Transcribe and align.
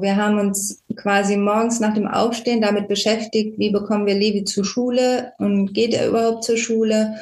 Wir 0.00 0.16
haben 0.16 0.38
uns 0.38 0.82
quasi 0.96 1.36
morgens 1.36 1.80
nach 1.80 1.94
dem 1.94 2.06
Aufstehen 2.06 2.60
damit 2.60 2.88
beschäftigt, 2.88 3.58
wie 3.58 3.70
bekommen 3.70 4.06
wir 4.06 4.14
Levi 4.14 4.44
zur 4.44 4.64
Schule 4.64 5.32
und 5.38 5.72
geht 5.72 5.94
er 5.94 6.08
überhaupt 6.08 6.44
zur 6.44 6.56
Schule? 6.56 7.14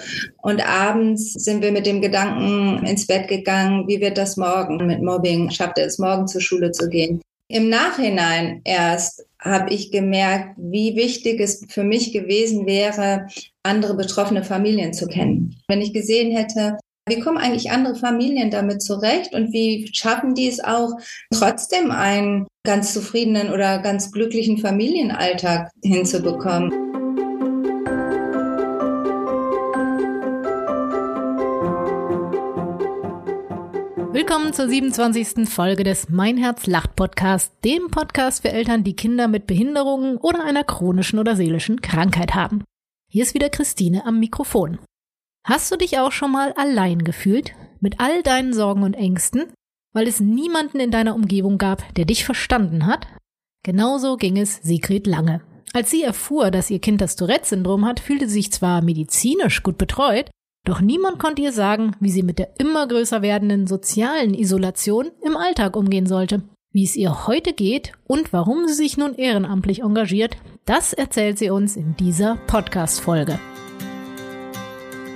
Und 0.42 0.66
abends 0.66 1.33
sind 1.33 1.62
wir 1.62 1.72
mit 1.72 1.87
dem 1.87 2.01
Gedanken 2.01 2.85
ins 2.87 3.06
Bett 3.06 3.29
gegangen, 3.29 3.87
wie 3.88 4.01
wird 4.01 4.19
das 4.19 4.37
morgen 4.37 4.87
mit 4.87 5.03
Mobbing? 5.03 5.51
Schafft 5.51 5.79
er 5.79 5.87
es 5.87 5.99
morgen 5.99 6.27
zur 6.27 6.41
Schule 6.41 6.72
zu 6.72 6.88
gehen? 6.88 7.21
Im 7.51 7.71
Nachhinein 7.71 8.60
erst 8.64 9.24
habe 9.40 9.72
ich 9.72 9.90
gemerkt, 9.90 10.56
wie 10.58 10.97
wichtig 10.97 11.40
es 11.40 11.65
für 11.69 11.85
mich 11.85 12.13
gewesen 12.13 12.67
wäre, 12.67 13.26
andere 13.63 13.95
betroffene 13.95 14.45
Familien 14.45 14.92
zu 14.92 15.06
kennen. 15.06 15.56
Wenn 15.69 15.81
ich 15.81 15.92
gesehen 15.95 16.37
hätte, 16.37 16.79
wie 17.09 17.20
kommen 17.20 17.38
eigentlich 17.38 17.70
andere 17.70 17.95
Familien 17.95 18.51
damit 18.51 18.83
zurecht 18.83 19.34
und 19.34 19.52
wie 19.52 19.88
schaffen 19.93 20.34
die 20.34 20.48
es 20.48 20.62
auch, 20.62 20.93
trotzdem 21.30 21.91
einen 21.91 22.47
ganz 22.65 22.93
zufriedenen 22.93 23.51
oder 23.51 23.79
ganz 23.79 24.12
glücklichen 24.12 24.59
Familienalltag 24.59 25.71
hinzubekommen? 25.83 26.73
Willkommen 34.13 34.52
zur 34.52 34.69
27. 34.69 35.49
Folge 35.49 35.85
des 35.85 36.09
Mein 36.09 36.37
Herz 36.37 36.66
lacht 36.66 36.97
Podcast, 36.97 37.52
dem 37.65 37.91
Podcast 37.91 38.43
für 38.43 38.51
Eltern, 38.51 38.83
die 38.83 38.97
Kinder 38.97 39.29
mit 39.29 39.47
Behinderungen 39.47 40.16
oder 40.16 40.45
einer 40.45 40.65
chronischen 40.65 41.19
oder 41.19 41.37
seelischen 41.37 41.80
Krankheit 41.80 42.35
haben. 42.35 42.65
Hier 43.11 43.23
ist 43.23 43.35
wieder 43.35 43.49
Christine 43.49 44.05
am 44.05 44.19
Mikrofon. 44.19 44.79
Hast 45.48 45.73
du 45.73 45.77
dich 45.77 45.98
auch 45.98 46.12
schon 46.12 46.30
mal 46.30 46.52
allein 46.59 47.05
gefühlt? 47.05 47.55
Mit 47.80 48.01
all 48.01 48.23
deinen 48.23 48.52
Sorgen 48.52 48.83
und 48.83 48.93
Ängsten? 48.93 49.47
Weil 49.95 50.07
es 50.07 50.21
niemanden 50.21 50.79
in 50.79 50.91
deiner 50.91 51.15
Umgebung 51.15 51.57
gab, 51.57 51.83
der 51.95 52.05
dich 52.05 52.27
verstanden 52.27 52.84
hat? 52.84 53.07
Genauso 53.65 54.19
ging 54.19 54.37
es 54.37 54.57
Sigrid 54.57 55.07
Lange. 55.07 55.41
Als 55.73 55.91
sie 55.91 56.02
erfuhr, 56.02 56.51
dass 56.51 56.69
ihr 56.69 56.80
Kind 56.80 57.01
das 57.01 57.16
Tourette-Syndrom 57.16 57.87
hat, 57.87 57.99
fühlte 57.99 58.26
sie 58.26 58.35
sich 58.35 58.52
zwar 58.52 58.82
medizinisch 58.82 59.63
gut 59.63 59.79
betreut, 59.79 60.30
doch 60.66 60.82
niemand 60.82 61.19
konnte 61.19 61.41
ihr 61.41 61.52
sagen, 61.52 61.96
wie 61.99 62.10
sie 62.10 62.23
mit 62.23 62.38
der 62.38 62.60
immer 62.60 62.87
größer 62.87 63.23
werdenden 63.23 63.66
sozialen 63.66 64.34
Isolation 64.34 65.12
im 65.24 65.34
Alltag 65.34 65.76
umgehen 65.76 66.06
sollte. 66.06 66.42
Wie 66.74 66.84
es 66.84 66.94
ihr 66.94 67.26
heute 67.26 67.54
geht 67.54 67.92
und 68.06 68.34
warum 68.34 68.66
sie 68.66 68.74
sich 68.74 68.98
nun 68.98 69.14
ehrenamtlich 69.14 69.80
engagiert, 69.80 70.36
das 70.66 70.92
erzählt 70.92 71.38
sie 71.38 71.48
uns 71.48 71.74
in 71.74 71.96
dieser 71.96 72.36
Podcast-Folge. 72.46 73.38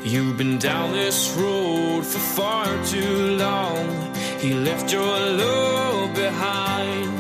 You've 0.04 0.36
been 0.36 0.58
down 0.58 0.92
this 0.92 1.32
road 1.38 2.04
for 2.04 2.18
far 2.18 2.66
too 2.84 3.36
long. 3.36 4.12
He 4.40 4.52
left 4.52 4.92
your 4.92 5.02
love 5.02 6.12
behind. 6.14 7.12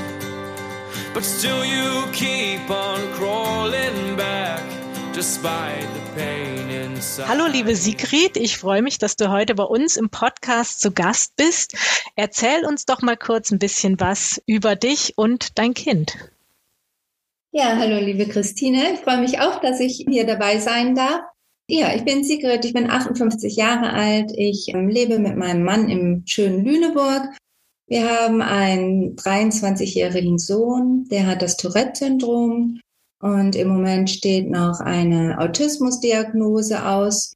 But 1.14 1.24
still 1.24 1.64
you 1.64 2.04
keep 2.12 2.68
on 2.70 3.00
crawling 3.12 4.16
back. 4.16 4.62
Hallo 7.28 7.46
liebe 7.46 7.76
Sigrid, 7.76 8.36
ich 8.36 8.56
freue 8.56 8.80
mich, 8.80 8.98
dass 8.98 9.16
du 9.16 9.30
heute 9.30 9.54
bei 9.54 9.64
uns 9.64 9.96
im 9.96 10.08
Podcast 10.08 10.80
zu 10.80 10.90
Gast 10.90 11.36
bist. 11.36 11.76
Erzähl 12.16 12.64
uns 12.64 12.86
doch 12.86 13.02
mal 13.02 13.16
kurz 13.16 13.50
ein 13.50 13.58
bisschen 13.58 14.00
was 14.00 14.42
über 14.46 14.74
dich 14.74 15.12
und 15.16 15.58
dein 15.58 15.74
Kind. 15.74 16.16
Ja, 17.50 17.76
hallo 17.76 18.00
liebe 18.00 18.26
Christine, 18.26 18.94
ich 18.94 19.00
freue 19.00 19.18
mich 19.18 19.38
auch, 19.38 19.60
dass 19.60 19.80
ich 19.80 20.04
hier 20.08 20.26
dabei 20.26 20.58
sein 20.58 20.94
darf. 20.94 21.20
Ja, 21.74 21.94
ich 21.94 22.04
bin 22.04 22.22
Sigrid, 22.22 22.66
ich 22.66 22.74
bin 22.74 22.90
58 22.90 23.56
Jahre 23.56 23.94
alt. 23.94 24.30
Ich 24.36 24.68
ähm, 24.74 24.90
lebe 24.90 25.18
mit 25.18 25.38
meinem 25.38 25.64
Mann 25.64 25.88
im 25.88 26.22
schönen 26.26 26.66
Lüneburg. 26.66 27.30
Wir 27.86 28.10
haben 28.10 28.42
einen 28.42 29.16
23-jährigen 29.16 30.38
Sohn, 30.38 31.06
der 31.10 31.26
hat 31.26 31.40
das 31.40 31.56
Tourette-Syndrom 31.56 32.78
und 33.22 33.56
im 33.56 33.68
Moment 33.68 34.10
steht 34.10 34.50
noch 34.50 34.80
eine 34.80 35.38
Autismusdiagnose 35.38 36.86
aus. 36.86 37.32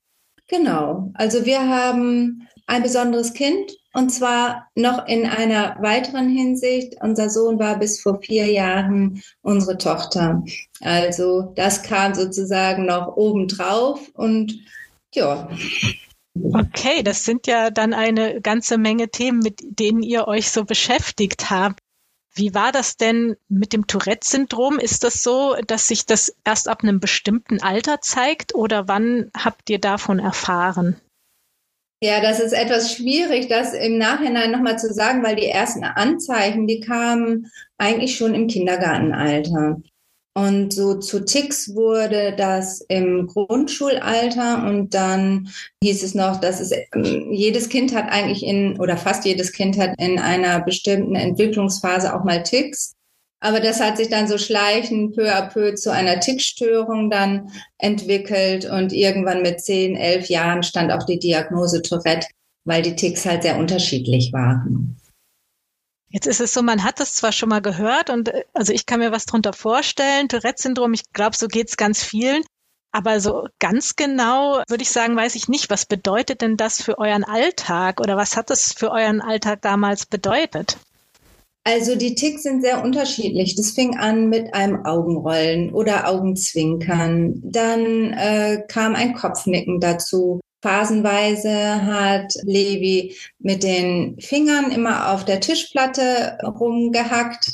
Genau, 0.49 1.11
also 1.15 1.47
wir 1.47 1.67
haben 1.67 2.47
ein 2.67 2.83
besonderes 2.83 3.33
Kind 3.33 3.73
und 3.97 4.11
zwar 4.11 4.69
noch 4.75 5.07
in 5.07 5.25
einer 5.25 5.77
weiteren 5.81 6.29
Hinsicht. 6.29 6.97
Unser 7.01 7.31
Sohn 7.31 7.59
war 7.59 7.79
bis 7.79 7.99
vor 7.99 8.21
vier 8.21 8.45
Jahren 8.45 9.23
unsere 9.41 9.79
Tochter. 9.79 10.45
Also 10.83 11.55
das 11.57 11.83
kam 11.83 12.15
sozusagen 12.15 12.85
noch 12.85 13.17
obendrauf 13.17 14.11
und 14.13 14.55
ja. 15.15 15.49
Okay, 16.35 17.03
das 17.05 17.25
sind 17.25 17.47
ja 17.47 17.71
dann 17.71 17.95
eine 17.95 18.43
ganze 18.43 18.77
Menge 18.77 19.09
Themen, 19.09 19.39
mit 19.39 19.61
denen 19.63 20.03
ihr 20.03 20.29
euch 20.29 20.51
so 20.51 20.67
beschäftigt 20.67 21.49
habt. 21.49 21.81
Wie 22.35 22.53
war 22.53 22.73
das 22.73 22.99
denn 22.99 23.37
mit 23.49 23.73
dem 23.73 23.87
Tourette-Syndrom? 23.87 24.79
Ist 24.79 25.05
das 25.05 25.23
so, 25.23 25.57
dass 25.67 25.89
sich 25.89 26.05
das 26.05 26.37
erst 26.45 26.69
ab 26.69 26.83
einem 26.83 27.01
bestimmten 27.01 27.63
Alter 27.63 28.03
zeigt 28.03 28.55
oder 28.55 28.89
wann 28.89 29.31
habt 29.35 29.71
ihr 29.71 29.81
davon 29.81 30.19
erfahren? 30.19 31.01
Ja, 32.03 32.21
das 32.21 32.41
ist 32.41 32.53
etwas 32.53 32.93
schwierig, 32.93 33.49
das 33.49 33.73
im 33.73 33.97
Nachhinein 33.97 34.51
nochmal 34.51 34.79
zu 34.79 34.93
sagen, 34.93 35.23
weil 35.23 35.37
die 35.37 35.47
ersten 35.47 35.83
Anzeichen, 35.83 36.67
die 36.67 36.81
kamen 36.81 37.51
eigentlich 37.79 38.17
schon 38.17 38.35
im 38.35 38.49
Kindergartenalter. 38.49 39.79
Und 40.37 40.75
so 40.75 40.97
zu 40.97 41.25
Ticks 41.25 41.75
wurde 41.75 42.35
das 42.37 42.83
im 42.89 43.27
Grundschulalter 43.27 44.69
und 44.69 44.93
dann 44.93 45.49
hieß 45.83 46.03
es 46.03 46.15
noch, 46.15 46.39
dass 46.39 46.61
es 46.61 46.73
ähm, 46.93 47.33
jedes 47.33 47.71
Kind 47.71 47.95
hat 47.95 48.13
eigentlich 48.13 48.45
in 48.45 48.79
oder 48.79 48.99
fast 48.99 49.25
jedes 49.25 49.53
Kind 49.53 49.79
hat 49.79 49.95
in 49.99 50.19
einer 50.19 50.61
bestimmten 50.61 51.15
Entwicklungsphase 51.15 52.15
auch 52.15 52.25
mal 52.25 52.43
Ticks. 52.43 52.96
Aber 53.41 53.61
das 53.61 53.81
hat 53.81 53.99
sich 53.99 54.09
dann 54.09 54.29
so 54.29 54.39
schleichend 54.39 55.15
peu 55.15 55.31
à 55.31 55.43
peu 55.43 55.75
zu 55.75 55.93
einer 55.93 56.21
Tickstörung 56.21 57.11
dann 57.11 57.51
entwickelt 57.79 58.65
und 58.65 58.93
irgendwann 58.93 59.43
mit 59.43 59.61
zehn, 59.61 59.95
elf 59.95 60.29
Jahren 60.29 60.63
stand 60.63 60.91
auch 60.91 61.05
die 61.05 61.19
Diagnose 61.19 61.83
Tourette, 61.83 62.27
weil 62.65 62.83
die 62.83 62.97
Ticks 62.97 63.27
halt 63.27 63.43
sehr 63.43 63.59
unterschiedlich 63.59 64.33
waren. 64.33 64.97
Jetzt 66.09 66.27
ist 66.27 66.41
es 66.41 66.55
so, 66.55 66.63
man 66.63 66.83
hat 66.83 66.99
das 66.99 67.15
zwar 67.15 67.33
schon 67.33 67.51
mal 67.51 67.61
gehört 67.61 68.11
und 68.11 68.29
äh, 68.29 68.45
also 68.55 68.73
ich 68.73 68.87
kann 68.87 69.01
mir 69.01 69.13
was 69.13 69.27
drunter 69.27 69.53
vorstellen, 69.53 70.29
Tourette-Syndrom, 70.29 70.95
ich 70.95 71.13
glaube, 71.13 71.37
so 71.37 71.47
geht 71.47 71.69
es 71.69 71.77
ganz 71.77 72.03
vielen. 72.03 72.43
Aber 72.93 73.21
so 73.21 73.47
ganz 73.59 73.97
genau 73.97 74.63
würde 74.69 74.83
ich 74.83 74.91
sagen, 74.91 75.17
weiß 75.17 75.35
ich 75.35 75.49
nicht. 75.49 75.69
Was 75.69 75.85
bedeutet 75.85 76.41
denn 76.41 76.57
das 76.57 76.81
für 76.81 76.97
euren 76.97 77.25
Alltag 77.25 78.01
oder 78.01 78.17
was 78.17 78.39
hat 78.39 78.49
das 78.49 78.73
für 78.73 78.91
euren 78.91 79.21
Alltag 79.21 79.61
damals 79.61 80.07
bedeutet? 80.07 80.79
Also 81.67 81.97
die 81.97 82.15
Ticks 82.15 82.45
sind 82.45 82.63
sehr 82.63 82.85
unterschiedlich. 82.85 83.57
Das 83.57 83.73
fing 83.73 83.97
an 83.97 84.29
mit 84.29 84.55
einem 84.55 84.87
Augenrollen 84.87 85.75
oder 85.75 86.09
Augenzwinkern. 86.09 87.43
Dann 87.43 88.13
äh, 88.13 88.63
kam 88.69 88.95
ein 88.95 89.15
Kopfnicken 89.15 89.81
dazu. 89.81 90.39
Phasenweise 90.63 91.85
hat 91.85 92.33
Levi 92.45 93.17
mit 93.41 93.65
den 93.65 94.17
Fingern 94.21 94.71
immer 94.71 95.13
auf 95.13 95.25
der 95.25 95.41
Tischplatte 95.41 96.39
rumgehackt. 96.45 97.51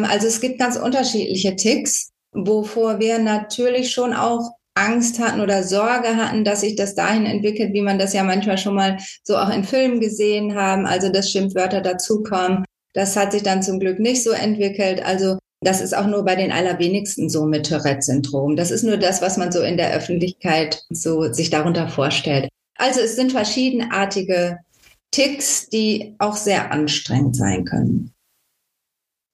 Also 0.00 0.28
es 0.28 0.40
gibt 0.40 0.60
ganz 0.60 0.76
unterschiedliche 0.76 1.56
Ticks, 1.56 2.10
wovor 2.32 3.00
wir 3.00 3.18
natürlich 3.18 3.90
schon 3.90 4.12
auch 4.12 4.48
Angst 4.76 5.18
hatten 5.18 5.40
oder 5.40 5.64
Sorge 5.64 6.14
hatten, 6.14 6.44
dass 6.44 6.60
sich 6.60 6.76
das 6.76 6.94
dahin 6.94 7.26
entwickelt, 7.26 7.72
wie 7.72 7.82
man 7.82 7.98
das 7.98 8.12
ja 8.12 8.22
manchmal 8.22 8.58
schon 8.58 8.76
mal 8.76 8.98
so 9.24 9.36
auch 9.36 9.50
in 9.50 9.64
Filmen 9.64 9.98
gesehen 9.98 10.54
haben, 10.54 10.86
also 10.86 11.10
dass 11.10 11.32
Schimpfwörter 11.32 11.80
dazukommen. 11.80 12.64
Das 12.96 13.14
hat 13.14 13.32
sich 13.32 13.42
dann 13.42 13.62
zum 13.62 13.78
Glück 13.78 13.98
nicht 13.98 14.22
so 14.22 14.30
entwickelt. 14.30 15.04
Also 15.04 15.38
das 15.60 15.82
ist 15.82 15.94
auch 15.94 16.06
nur 16.06 16.24
bei 16.24 16.34
den 16.34 16.50
allerwenigsten 16.50 17.28
so 17.28 17.44
mit 17.44 17.68
Tourette-Syndrom. 17.68 18.56
Das 18.56 18.70
ist 18.70 18.84
nur 18.84 18.96
das, 18.96 19.20
was 19.20 19.36
man 19.36 19.52
so 19.52 19.60
in 19.60 19.76
der 19.76 19.92
Öffentlichkeit 19.92 20.82
so 20.88 21.30
sich 21.30 21.50
darunter 21.50 21.90
vorstellt. 21.90 22.48
Also 22.78 23.00
es 23.00 23.14
sind 23.14 23.32
verschiedenartige 23.32 24.60
Ticks, 25.10 25.68
die 25.68 26.14
auch 26.18 26.36
sehr 26.36 26.72
anstrengend 26.72 27.36
sein 27.36 27.66
können. 27.66 28.14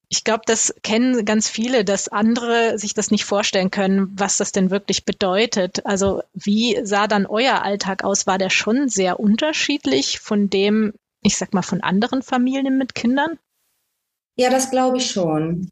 Ich 0.09 0.25
glaube, 0.25 0.43
das 0.45 0.75
kennen 0.83 1.23
ganz 1.23 1.47
viele, 1.47 1.85
dass 1.85 2.09
andere 2.09 2.77
sich 2.77 2.93
das 2.93 3.11
nicht 3.11 3.23
vorstellen 3.23 3.71
können, 3.71 4.11
was 4.13 4.35
das 4.35 4.51
denn 4.51 4.71
wirklich 4.71 5.05
bedeutet. 5.05 5.85
Also 5.85 6.21
wie 6.33 6.81
sah 6.83 7.07
dann 7.07 7.25
euer 7.25 7.61
Alltag 7.61 8.03
aus? 8.03 8.27
War 8.27 8.37
der 8.37 8.49
schon 8.49 8.89
sehr 8.89 9.21
unterschiedlich 9.21 10.19
von 10.19 10.49
dem, 10.49 10.93
ich 11.21 11.37
sag 11.37 11.53
mal, 11.53 11.61
von 11.61 11.79
anderen 11.79 12.23
Familien 12.23 12.77
mit 12.77 12.93
Kindern? 12.93 13.39
Ja, 14.35 14.49
das 14.49 14.71
glaube 14.71 14.97
ich 14.97 15.09
schon 15.09 15.69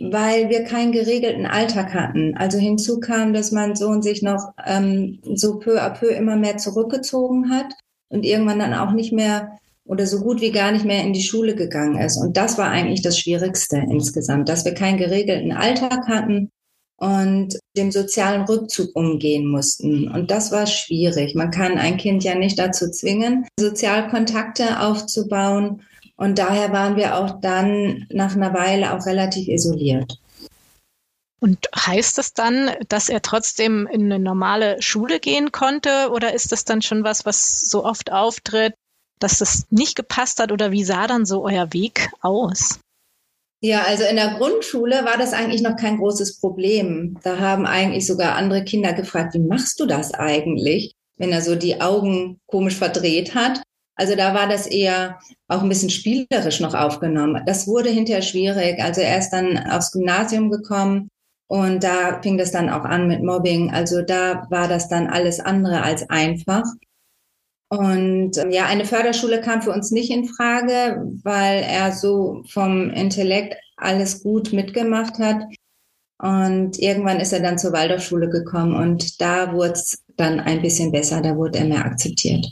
weil 0.00 0.48
wir 0.48 0.64
keinen 0.64 0.92
geregelten 0.92 1.46
Alltag 1.46 1.94
hatten. 1.94 2.36
Also 2.36 2.58
hinzu 2.58 3.00
kam, 3.00 3.32
dass 3.32 3.52
mein 3.52 3.76
Sohn 3.76 4.02
sich 4.02 4.22
noch 4.22 4.52
ähm, 4.66 5.20
so 5.34 5.58
peu 5.58 5.80
à 5.82 5.90
peu 5.90 6.08
immer 6.08 6.36
mehr 6.36 6.56
zurückgezogen 6.56 7.50
hat 7.50 7.72
und 8.08 8.24
irgendwann 8.24 8.58
dann 8.58 8.74
auch 8.74 8.92
nicht 8.92 9.12
mehr 9.12 9.58
oder 9.84 10.06
so 10.06 10.20
gut 10.20 10.40
wie 10.40 10.52
gar 10.52 10.70
nicht 10.70 10.84
mehr 10.84 11.02
in 11.02 11.14
die 11.14 11.22
Schule 11.22 11.54
gegangen 11.54 11.98
ist. 11.98 12.18
Und 12.18 12.36
das 12.36 12.58
war 12.58 12.68
eigentlich 12.68 13.02
das 13.02 13.18
Schwierigste 13.18 13.78
insgesamt, 13.78 14.48
dass 14.48 14.64
wir 14.64 14.74
keinen 14.74 14.98
geregelten 14.98 15.52
Alltag 15.52 16.06
hatten 16.08 16.50
und 16.98 17.58
dem 17.76 17.90
sozialen 17.90 18.42
Rückzug 18.42 18.94
umgehen 18.94 19.50
mussten. 19.50 20.08
Und 20.08 20.30
das 20.30 20.52
war 20.52 20.66
schwierig. 20.66 21.34
Man 21.34 21.50
kann 21.50 21.78
ein 21.78 21.96
Kind 21.96 22.22
ja 22.22 22.34
nicht 22.34 22.58
dazu 22.58 22.90
zwingen, 22.90 23.46
Sozialkontakte 23.58 24.80
aufzubauen. 24.80 25.82
Und 26.18 26.38
daher 26.38 26.72
waren 26.72 26.96
wir 26.96 27.16
auch 27.16 27.40
dann 27.40 28.06
nach 28.10 28.34
einer 28.34 28.52
Weile 28.52 28.92
auch 28.92 29.06
relativ 29.06 29.46
isoliert. 29.46 30.18
Und 31.40 31.68
heißt 31.76 32.18
das 32.18 32.34
dann, 32.34 32.72
dass 32.88 33.08
er 33.08 33.22
trotzdem 33.22 33.86
in 33.86 34.06
eine 34.06 34.18
normale 34.18 34.82
Schule 34.82 35.20
gehen 35.20 35.52
konnte? 35.52 36.10
Oder 36.10 36.34
ist 36.34 36.50
das 36.50 36.64
dann 36.64 36.82
schon 36.82 37.04
was, 37.04 37.24
was 37.24 37.60
so 37.60 37.84
oft 37.84 38.10
auftritt, 38.10 38.74
dass 39.20 39.38
das 39.38 39.64
nicht 39.70 39.94
gepasst 39.94 40.40
hat? 40.40 40.50
Oder 40.50 40.72
wie 40.72 40.82
sah 40.82 41.06
dann 41.06 41.24
so 41.24 41.44
euer 41.44 41.72
Weg 41.72 42.10
aus? 42.20 42.80
Ja, 43.60 43.82
also 43.84 44.02
in 44.02 44.16
der 44.16 44.34
Grundschule 44.34 45.04
war 45.04 45.18
das 45.18 45.32
eigentlich 45.32 45.62
noch 45.62 45.76
kein 45.76 45.98
großes 45.98 46.40
Problem. 46.40 47.16
Da 47.22 47.38
haben 47.38 47.64
eigentlich 47.64 48.08
sogar 48.08 48.34
andere 48.34 48.64
Kinder 48.64 48.92
gefragt, 48.92 49.34
wie 49.34 49.40
machst 49.40 49.78
du 49.78 49.86
das 49.86 50.14
eigentlich, 50.14 50.94
wenn 51.16 51.30
er 51.30 51.42
so 51.42 51.54
die 51.54 51.80
Augen 51.80 52.40
komisch 52.46 52.76
verdreht 52.76 53.36
hat. 53.36 53.62
Also 53.98 54.14
da 54.14 54.32
war 54.32 54.48
das 54.48 54.66
eher 54.66 55.18
auch 55.48 55.62
ein 55.62 55.68
bisschen 55.68 55.90
spielerisch 55.90 56.60
noch 56.60 56.74
aufgenommen. 56.74 57.42
Das 57.46 57.66
wurde 57.66 57.90
hinterher 57.90 58.22
schwierig. 58.22 58.80
Also 58.80 59.00
er 59.00 59.18
ist 59.18 59.30
dann 59.30 59.58
aufs 59.58 59.90
Gymnasium 59.90 60.50
gekommen 60.50 61.10
und 61.48 61.82
da 61.82 62.20
fing 62.22 62.38
das 62.38 62.52
dann 62.52 62.70
auch 62.70 62.84
an 62.84 63.08
mit 63.08 63.22
Mobbing. 63.22 63.72
Also 63.72 64.02
da 64.02 64.46
war 64.50 64.68
das 64.68 64.88
dann 64.88 65.08
alles 65.08 65.40
andere 65.40 65.82
als 65.82 66.08
einfach. 66.08 66.62
Und 67.70 68.38
ähm, 68.38 68.50
ja, 68.50 68.66
eine 68.66 68.84
Förderschule 68.84 69.40
kam 69.40 69.62
für 69.62 69.72
uns 69.72 69.90
nicht 69.90 70.10
in 70.10 70.26
Frage, 70.26 71.04
weil 71.24 71.62
er 71.64 71.92
so 71.92 72.42
vom 72.48 72.90
Intellekt 72.90 73.56
alles 73.76 74.22
gut 74.22 74.52
mitgemacht 74.52 75.18
hat. 75.18 75.42
Und 76.20 76.78
irgendwann 76.78 77.20
ist 77.20 77.32
er 77.32 77.40
dann 77.40 77.58
zur 77.58 77.72
Waldorfschule 77.72 78.28
gekommen 78.28 78.74
und 78.74 79.20
da 79.20 79.52
wurde 79.52 79.72
es 79.72 80.02
dann 80.16 80.40
ein 80.40 80.62
bisschen 80.62 80.90
besser, 80.90 81.20
da 81.20 81.36
wurde 81.36 81.60
er 81.60 81.66
mehr 81.66 81.84
akzeptiert. 81.84 82.44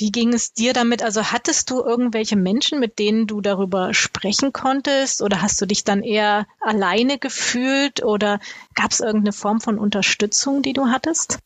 Wie 0.00 0.10
ging 0.10 0.32
es 0.32 0.54
dir 0.54 0.72
damit? 0.72 1.02
Also 1.02 1.24
hattest 1.24 1.68
du 1.70 1.82
irgendwelche 1.82 2.34
Menschen, 2.34 2.80
mit 2.80 2.98
denen 2.98 3.26
du 3.26 3.42
darüber 3.42 3.92
sprechen 3.92 4.50
konntest? 4.50 5.20
Oder 5.20 5.42
hast 5.42 5.60
du 5.60 5.66
dich 5.66 5.84
dann 5.84 6.02
eher 6.02 6.46
alleine 6.58 7.18
gefühlt? 7.18 8.02
Oder 8.02 8.40
gab 8.74 8.92
es 8.92 9.00
irgendeine 9.00 9.34
Form 9.34 9.60
von 9.60 9.78
Unterstützung, 9.78 10.62
die 10.62 10.72
du 10.72 10.86
hattest? 10.86 11.38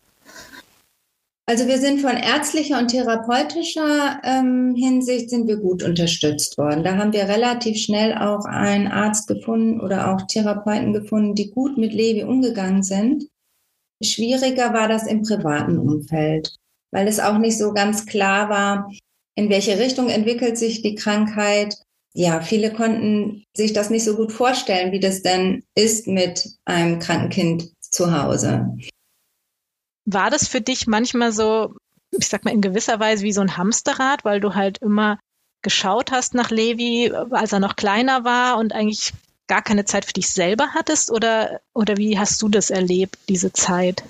Also 1.47 1.67
wir 1.67 1.79
sind 1.79 2.01
von 2.01 2.17
ärztlicher 2.17 2.79
und 2.79 2.93
therapeutischer 2.93 4.21
ähm, 4.23 4.77
Hinsicht 4.77 5.31
sind 5.31 5.49
wir 5.49 5.57
gut 5.57 5.83
unterstützt 5.83 6.57
worden. 6.57 6.85
Da 6.85 6.97
haben 6.97 7.13
wir 7.13 7.25
relativ 7.25 7.77
schnell 7.77 8.17
auch 8.17 8.45
einen 8.45 8.87
Arzt 8.87 9.27
gefunden 9.27 9.81
oder 9.81 10.15
auch 10.15 10.29
Therapeuten 10.29 10.93
gefunden, 10.93 11.35
die 11.35 11.51
gut 11.51 11.77
mit 11.77 11.93
Levi 11.93 12.23
umgegangen 12.23 12.85
sind. 12.85 13.25
Schwieriger 14.01 14.73
war 14.73 14.87
das 14.87 15.09
im 15.09 15.23
privaten 15.23 15.77
Umfeld 15.77 16.57
weil 16.95 17.09
es 17.09 17.19
auch 17.19 17.39
nicht 17.39 17.59
so 17.59 17.75
ganz 17.75 18.07
klar 18.07 18.49
war, 18.49 18.89
in 19.35 19.51
welche 19.51 19.79
Richtung 19.79 20.09
entwickelt 20.09 20.57
sich 20.57 20.81
die 20.81 20.95
Krankheit. 20.95 21.75
Ja, 22.15 22.41
viele 22.41 22.73
konnten 22.73 23.43
sich 23.53 23.73
das 23.73 23.91
nicht 23.91 24.05
so 24.05 24.15
gut 24.15 24.33
vorstellen, 24.33 24.93
wie 24.93 25.01
das 25.01 25.21
denn 25.23 25.65
ist 25.75 26.07
mit 26.07 26.49
einem 26.65 27.01
kranken 27.01 27.31
Kind 27.31 27.73
zu 27.81 28.17
Hause. 28.17 28.77
War 30.05 30.31
das 30.31 30.47
für 30.47 30.61
dich 30.61 30.87
manchmal 30.87 31.33
so, 31.33 31.75
ich 32.13 32.29
sag 32.29 32.45
mal 32.45 32.55
in 32.55 32.61
gewisser 32.61 33.01
Weise 33.01 33.25
wie 33.25 33.33
so 33.33 33.41
ein 33.41 33.57
Hamsterrad, 33.57 34.25
weil 34.25 34.39
du 34.39 34.55
halt 34.55 34.79
immer 34.79 35.19
geschaut 35.63 36.13
hast 36.13 36.35
nach 36.35 36.51
Levi, 36.51 37.13
als 37.31 37.53
er 37.53 37.59
noch 37.59 37.75
kleiner 37.75 38.23
war 38.23 38.59
und 38.59 38.73
eigentlich 38.73 39.13
gar 39.49 39.63
keine 39.63 39.85
Zeit 39.85 40.05
für 40.05 40.13
dich 40.13 40.29
selber 40.29 40.69
hattest? 40.75 41.11
Oder, 41.11 41.61
oder 41.73 41.97
wie 41.97 42.21
hast 42.21 42.41
du 42.41 42.49
das 42.49 42.71
erlebt, 42.71 43.19
diese 43.29 43.53
Zeit? 43.53 44.05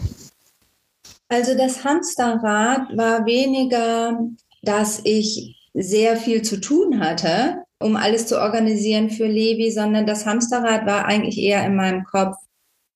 Also 1.34 1.56
das 1.56 1.82
Hamsterrad 1.82 2.96
war 2.96 3.26
weniger, 3.26 4.20
dass 4.62 5.00
ich 5.02 5.56
sehr 5.74 6.16
viel 6.16 6.42
zu 6.42 6.60
tun 6.60 7.00
hatte, 7.00 7.64
um 7.80 7.96
alles 7.96 8.28
zu 8.28 8.40
organisieren 8.40 9.10
für 9.10 9.26
Levi, 9.26 9.72
sondern 9.72 10.06
das 10.06 10.26
Hamsterrad 10.26 10.86
war 10.86 11.06
eigentlich 11.06 11.38
eher 11.38 11.66
in 11.66 11.74
meinem 11.74 12.04
Kopf. 12.04 12.36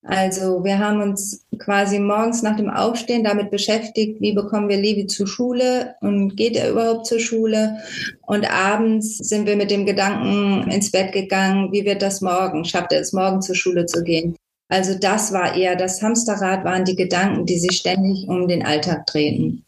Also 0.03 0.63
wir 0.63 0.79
haben 0.79 1.01
uns 1.01 1.47
quasi 1.57 1.99
morgens 1.99 2.41
nach 2.41 2.55
dem 2.55 2.69
Aufstehen 2.69 3.25
damit 3.25 3.51
beschäftigt, 3.51 4.21
wie 4.21 4.31
bekommen 4.31 4.69
wir 4.69 4.77
Levi 4.77 5.05
zur 5.07 5.27
Schule 5.27 5.95
und 5.99 6.37
geht 6.37 6.55
er 6.55 6.69
überhaupt 6.69 7.07
zur 7.07 7.19
Schule? 7.19 7.79
Und 8.25 8.49
abends 8.49 9.17
sind 9.17 9.47
wir 9.47 9.57
mit 9.57 9.69
dem 9.69 9.85
Gedanken 9.85 10.71
ins 10.71 10.91
Bett 10.91 11.11
gegangen, 11.11 11.73
wie 11.73 11.83
wird 11.83 12.01
das 12.01 12.21
morgen? 12.21 12.63
Schafft 12.63 12.93
er 12.93 13.01
es 13.01 13.11
morgen 13.11 13.41
zur 13.41 13.55
Schule 13.55 13.85
zu 13.85 14.01
gehen? 14.01 14.37
Also 14.69 14.97
das 14.97 15.33
war 15.33 15.55
eher 15.55 15.75
das 15.75 16.01
Hamsterrad, 16.01 16.63
waren 16.63 16.85
die 16.85 16.95
Gedanken, 16.95 17.45
die 17.45 17.59
sich 17.59 17.77
ständig 17.77 18.27
um 18.27 18.47
den 18.47 18.65
Alltag 18.65 19.07
drehten. 19.07 19.65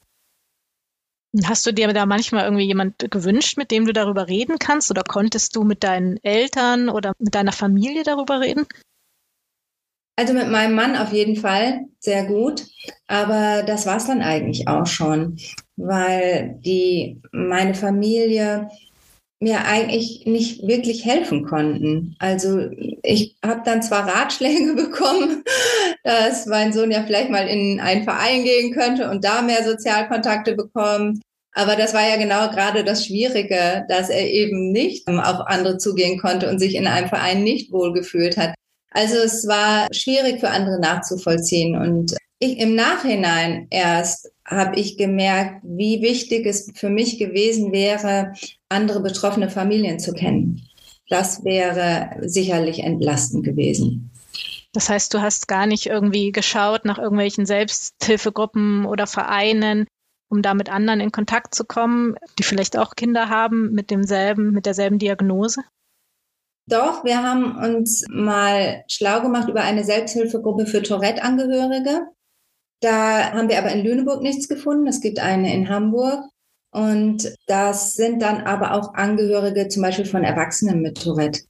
Hast 1.44 1.66
du 1.66 1.72
dir 1.72 1.88
da 1.94 2.06
manchmal 2.06 2.44
irgendwie 2.44 2.66
jemand 2.66 3.10
gewünscht, 3.10 3.58
mit 3.58 3.72
dem 3.72 3.86
du 3.86 3.94
darüber 3.94 4.28
reden 4.28 4.60
kannst? 4.60 4.92
Oder 4.92 5.04
konntest 5.04 5.56
du 5.56 5.64
mit 5.64 5.84
deinen 5.84 6.18
Eltern 6.24 6.90
oder 6.90 7.14
mit 7.20 7.34
deiner 7.34 7.54
Familie 7.54 8.04
darüber 8.04 8.42
reden? 8.42 8.68
Also 10.18 10.34
mit 10.34 10.50
meinem 10.50 10.76
Mann 10.76 10.98
auf 10.98 11.14
jeden 11.14 11.38
Fall 11.38 11.86
sehr 12.00 12.26
gut, 12.26 12.68
aber 13.08 13.64
das 13.64 13.86
war 13.88 13.98
es 13.98 14.06
dann 14.06 14.22
eigentlich 14.22 14.68
auch 14.68 14.86
schon, 14.86 15.38
weil 15.78 16.60
die 16.64 17.22
meine 17.32 17.74
Familie 17.74 18.70
mir 19.42 19.66
eigentlich 19.66 20.26
nicht 20.26 20.68
wirklich 20.68 21.04
helfen 21.04 21.46
konnten. 21.46 22.16
Also 22.20 22.70
ich 23.02 23.36
habe 23.44 23.62
dann 23.66 23.82
zwar 23.82 24.08
Ratschläge 24.08 24.74
bekommen, 24.76 25.44
dass 26.04 26.46
mein 26.46 26.72
Sohn 26.72 26.92
ja 26.92 27.04
vielleicht 27.04 27.32
mal 27.32 27.48
in 27.48 27.80
einen 27.80 28.04
Verein 28.04 28.44
gehen 28.44 28.72
könnte 28.72 29.10
und 29.10 29.26
da 29.26 29.42
mehr 29.42 29.64
Sozialkontakte 29.64 30.56
bekommt. 30.56 31.22
Aber 31.54 31.76
das 31.76 31.94
war 31.94 32.08
ja 32.08 32.18
genau 32.18 32.50
gerade 32.50 32.84
das 32.84 33.06
Schwierige, 33.06 33.86
dass 33.90 34.10
er 34.10 34.30
eben 34.30 34.72
nicht 34.72 35.08
auf 35.08 35.48
andere 35.48 35.78
zugehen 35.80 36.20
konnte 36.20 36.50
und 36.50 36.60
sich 36.60 36.76
in 36.76 36.88
einem 36.88 37.10
Verein 37.10 37.44
nicht 37.44 37.72
wohlgefühlt 37.72 38.38
hat. 38.38 38.54
Also 38.92 39.16
es 39.18 39.48
war 39.48 39.88
schwierig 39.92 40.40
für 40.40 40.50
andere 40.50 40.80
nachzuvollziehen. 40.80 41.76
Und 41.76 42.16
ich 42.40 42.60
im 42.60 42.76
Nachhinein 42.76 43.68
erst 43.70 44.32
habe 44.46 44.80
ich 44.80 44.98
gemerkt, 44.98 45.62
wie 45.64 46.02
wichtig 46.02 46.46
es 46.46 46.72
für 46.76 46.90
mich 46.90 47.18
gewesen 47.18 47.72
wäre, 47.72 48.34
andere 48.72 49.02
betroffene 49.02 49.50
Familien 49.50 50.00
zu 50.00 50.14
kennen. 50.14 50.68
Das 51.10 51.44
wäre 51.44 52.10
sicherlich 52.22 52.80
entlastend 52.80 53.44
gewesen. 53.44 54.12
Das 54.74 54.90
heißt, 54.90 55.14
du 55.14 55.22
hast 55.22 55.48
gar 55.48 55.66
nicht 55.68 55.88
irgendwie 55.88 56.32
geschaut 56.32 56.86
nach 56.86 56.98
irgendwelchen 56.98 57.46
Selbsthilfegruppen 57.46 58.86
oder 58.86 59.06
Vereinen, 59.08 59.86
um 60.30 60.42
da 60.42 60.54
mit 60.54 60.70
anderen 60.70 61.02
in 61.02 61.12
Kontakt 61.12 61.54
zu 61.54 61.66
kommen, 61.66 62.16
die 62.40 62.44
vielleicht 62.44 62.78
auch 62.78 62.96
Kinder 62.96 63.28
haben 63.28 63.74
mit 63.74 63.92
demselben, 63.92 64.52
mit 64.54 64.66
derselben 64.66 64.98
Diagnose? 64.98 65.62
Doch, 66.68 67.04
wir 67.04 67.22
haben 67.22 67.58
uns 67.58 68.06
mal 68.10 68.86
schlau 68.88 69.22
gemacht 69.22 69.50
über 69.50 69.62
eine 69.62 69.84
Selbsthilfegruppe 69.84 70.66
für 70.66 70.82
Tourette-Angehörige. 70.82 72.08
Da 72.80 73.34
haben 73.34 73.50
wir 73.50 73.58
aber 73.58 73.72
in 73.72 73.84
Lüneburg 73.84 74.22
nichts 74.22 74.48
gefunden. 74.48 74.88
Es 74.88 75.02
gibt 75.02 75.20
eine 75.20 75.54
in 75.54 75.68
Hamburg. 75.68 76.24
Und 76.72 77.36
das 77.48 77.94
sind 77.94 78.22
dann 78.22 78.42
aber 78.42 78.74
auch 78.74 78.94
Angehörige 78.94 79.68
zum 79.68 79.84
Beispiel 79.84 80.06
von 80.06 80.24
Erwachsenen 80.24 80.82
mit 80.82 81.02
Tourette. 81.02 81.42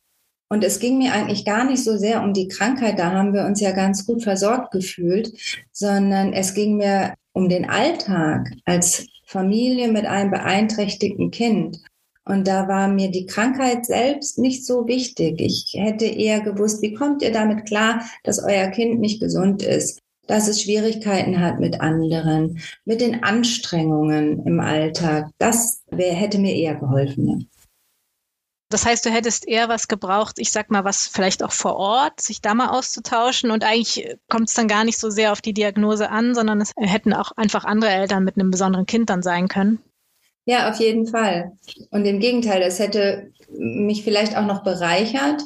Und 0.50 0.63
es 0.66 0.80
ging 0.80 0.98
mir 0.98 1.13
eigentlich 1.13 1.46
gar 1.46 1.63
nicht 1.63 1.84
so 1.84 1.96
sehr 1.96 2.22
um 2.22 2.34
die 2.34 2.50
Krankheit, 2.50 3.00
da 3.00 3.12
haben 3.12 3.34
wir 3.34 3.46
uns 3.46 3.62
ja 3.62 3.72
ganz 3.72 4.06
gut 4.06 4.22
versorgt 4.24 4.72
gefühlt, 4.72 5.32
sondern 5.72 6.34
es 6.34 6.54
ging 6.54 6.75
mir 6.75 7.13
um 7.32 7.48
den 7.48 7.70
Alltag 7.70 8.51
als 8.66 9.08
Familie 9.25 9.90
mit 9.90 10.06
einem 10.06 10.30
beeinträchtigten 10.30 11.32
Kind. 11.32 11.80
Und 12.25 12.48
da 12.48 12.68
war 12.68 12.90
mir 12.90 13.10
die 13.10 13.25
Krankheit 13.25 13.86
selbst 13.86 14.38
nicht 14.40 14.66
so 14.66 14.88
wichtig. 14.88 15.40
Ich 15.40 15.74
hätte 15.78 16.06
eher 16.06 16.42
gewusst, 16.42 16.82
wie 16.82 16.94
kommt 16.94 17.22
ihr 17.22 17.32
damit 17.32 17.66
klar, 17.66 18.04
dass 18.24 18.44
euer 18.44 18.68
Kind 18.68 19.00
nicht 19.00 19.22
gesund 19.22 19.63
ist? 19.63 20.01
Dass 20.28 20.48
es 20.48 20.62
Schwierigkeiten 20.62 21.40
hat 21.40 21.60
mit 21.60 21.82
anderen, 21.82 22.60
mit 22.86 23.01
den 23.01 23.24
Anstrengungen 23.24 24.46
im 24.46 24.60
Alltag. 24.60 25.30
Das 25.38 25.84
wär, 25.90 26.13
hätte 26.13 26.40
mir 26.40 26.56
eher 26.56 26.75
geholfen. 26.75 27.28
Ja. 27.28 27.38
Das 28.72 28.86
heißt, 28.86 29.06
du 29.06 29.10
hättest 29.10 29.48
eher 29.48 29.68
was 29.68 29.90
gebraucht, 29.90 30.40
ich 30.40 30.51
sag 30.51 30.72
mal, 30.72 30.86
was 30.86 31.06
vielleicht 31.06 31.44
auch 31.44 31.51
vor 31.51 31.75
Ort, 31.75 32.22
sich 32.22 32.42
da 32.42 32.54
mal 32.54 32.70
auszutauschen 32.70 33.51
und 33.51 33.66
eigentlich 33.66 34.16
kommt 34.30 34.48
es 34.48 34.56
dann 34.56 34.70
gar 34.70 34.86
nicht 34.86 34.98
so 34.98 35.10
sehr 35.10 35.34
auf 35.34 35.42
die 35.42 35.54
Diagnose 35.54 36.10
an, 36.10 36.34
sondern 36.34 36.62
es 36.62 36.72
hätten 36.78 37.13
auch 37.13 37.34
einfach 37.34 37.66
andere 37.66 37.92
Eltern 37.92 38.24
mit 38.24 38.38
einem 38.38 38.50
besonderen 38.50 38.86
Kind 38.86 39.10
dann 39.10 39.22
sein 39.22 39.50
können. 39.50 39.80
Ja, 40.46 40.70
auf 40.70 40.80
jeden 40.80 41.06
Fall. 41.06 41.51
Und 41.92 42.06
im 42.06 42.20
Gegenteil, 42.20 42.62
das 42.62 42.80
hätte 42.80 43.32
mich 43.50 44.04
vielleicht 44.04 44.38
auch 44.38 44.46
noch 44.46 44.63
bereichert, 44.63 45.44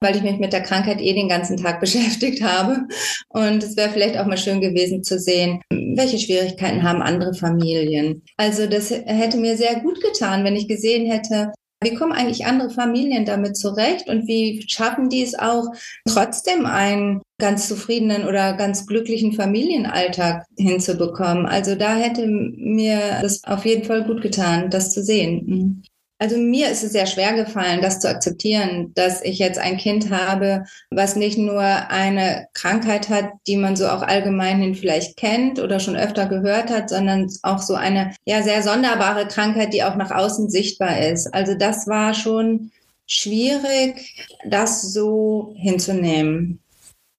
weil 0.00 0.16
ich 0.16 0.22
mich 0.22 0.38
mit 0.38 0.52
der 0.52 0.62
Krankheit 0.62 1.00
eh 1.00 1.12
den 1.14 1.28
ganzen 1.28 1.56
Tag 1.56 1.80
beschäftigt 1.80 2.42
habe. 2.42 2.86
Und 3.28 3.62
es 3.62 3.76
wäre 3.76 3.90
vielleicht 3.90 4.18
auch 4.18 4.26
mal 4.26 4.38
schön 4.38 4.60
gewesen 4.60 5.02
zu 5.02 5.18
sehen, 5.18 5.60
welche 5.70 6.18
Schwierigkeiten 6.18 6.82
haben 6.82 7.02
andere 7.02 7.34
Familien. 7.34 8.22
Also 8.36 8.66
das 8.66 8.90
hätte 8.90 9.38
mir 9.38 9.56
sehr 9.56 9.80
gut 9.80 10.00
getan, 10.02 10.44
wenn 10.44 10.56
ich 10.56 10.68
gesehen 10.68 11.10
hätte, 11.10 11.52
wie 11.82 11.94
kommen 11.94 12.12
eigentlich 12.12 12.46
andere 12.46 12.70
Familien 12.70 13.26
damit 13.26 13.56
zurecht 13.56 14.08
und 14.08 14.26
wie 14.26 14.64
schaffen 14.66 15.10
die 15.10 15.22
es 15.22 15.38
auch, 15.38 15.66
trotzdem 16.08 16.64
einen 16.64 17.20
ganz 17.38 17.68
zufriedenen 17.68 18.26
oder 18.26 18.54
ganz 18.54 18.86
glücklichen 18.86 19.32
Familienalltag 19.32 20.44
hinzubekommen? 20.56 21.44
Also 21.44 21.74
da 21.74 21.96
hätte 21.96 22.26
mir 22.26 23.18
das 23.20 23.44
auf 23.44 23.66
jeden 23.66 23.84
Fall 23.84 24.04
gut 24.04 24.22
getan, 24.22 24.70
das 24.70 24.92
zu 24.92 25.02
sehen. 25.02 25.84
Also 26.18 26.38
mir 26.38 26.70
ist 26.70 26.82
es 26.82 26.92
sehr 26.92 27.06
schwer 27.06 27.34
gefallen, 27.34 27.82
das 27.82 28.00
zu 28.00 28.08
akzeptieren, 28.08 28.92
dass 28.94 29.20
ich 29.20 29.38
jetzt 29.38 29.58
ein 29.58 29.76
Kind 29.76 30.10
habe, 30.10 30.64
was 30.90 31.14
nicht 31.14 31.36
nur 31.36 31.60
eine 31.60 32.48
Krankheit 32.54 33.10
hat, 33.10 33.30
die 33.46 33.58
man 33.58 33.76
so 33.76 33.86
auch 33.88 34.00
allgemein 34.02 34.74
vielleicht 34.74 35.18
kennt 35.18 35.58
oder 35.58 35.78
schon 35.78 35.94
öfter 35.94 36.26
gehört 36.26 36.70
hat, 36.70 36.88
sondern 36.88 37.30
auch 37.42 37.58
so 37.58 37.74
eine 37.74 38.14
ja 38.24 38.42
sehr 38.42 38.62
sonderbare 38.62 39.28
Krankheit, 39.28 39.74
die 39.74 39.84
auch 39.84 39.96
nach 39.96 40.10
außen 40.10 40.48
sichtbar 40.48 41.00
ist. 41.00 41.26
Also 41.34 41.54
das 41.54 41.86
war 41.86 42.14
schon 42.14 42.70
schwierig, 43.06 44.26
das 44.48 44.92
so 44.94 45.54
hinzunehmen. 45.56 46.60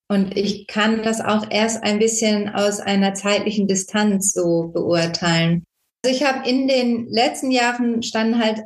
Und 0.09 0.35
ich 0.37 0.65
kann 0.67 1.03
das 1.03 1.21
auch 1.21 1.45
erst 1.51 1.83
ein 1.83 1.99
bisschen 1.99 2.49
aus 2.49 2.79
einer 2.79 3.13
zeitlichen 3.13 3.67
Distanz 3.67 4.33
so 4.33 4.71
beurteilen. 4.73 5.63
Also 6.03 6.15
ich 6.15 6.23
habe 6.23 6.47
in 6.49 6.67
den 6.67 7.07
letzten 7.09 7.51
Jahren 7.51 8.01
standen 8.01 8.43
halt 8.43 8.63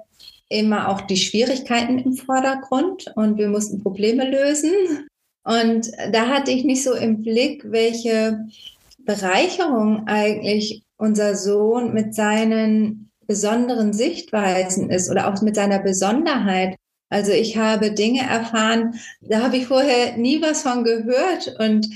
immer 0.52 0.90
auch 0.90 1.02
die 1.02 1.18
Schwierigkeiten 1.18 2.00
im 2.00 2.14
Vordergrund 2.14 3.12
und 3.16 3.38
wir 3.38 3.48
mussten 3.48 3.82
Probleme 3.82 4.30
lösen. 4.30 5.08
Und 5.44 5.92
da 6.12 6.28
hatte 6.28 6.52
ich 6.52 6.64
nicht 6.64 6.84
so 6.84 6.94
im 6.94 7.24
Blick, 7.24 7.64
welche 7.66 8.46
Bereicherung 9.00 10.08
eigentlich 10.08 10.84
unser 10.98 11.36
Sohn 11.36 11.94
mit 11.94 12.14
seinen 12.14 13.10
besonderen 13.26 13.94
Sichtweisen 13.94 14.90
ist 14.92 15.10
oder 15.10 15.28
auch 15.28 15.42
mit 15.42 15.56
seiner 15.56 15.80
Besonderheit. 15.80 16.76
Also 17.10 17.32
ich 17.32 17.58
habe 17.58 17.92
Dinge 17.92 18.22
erfahren, 18.22 18.96
da 19.22 19.42
habe 19.42 19.58
ich 19.58 19.68
vorher 19.68 20.18
nie 20.18 20.42
was 20.42 20.62
von 20.62 20.84
gehört 20.84 21.56
und 21.60 21.88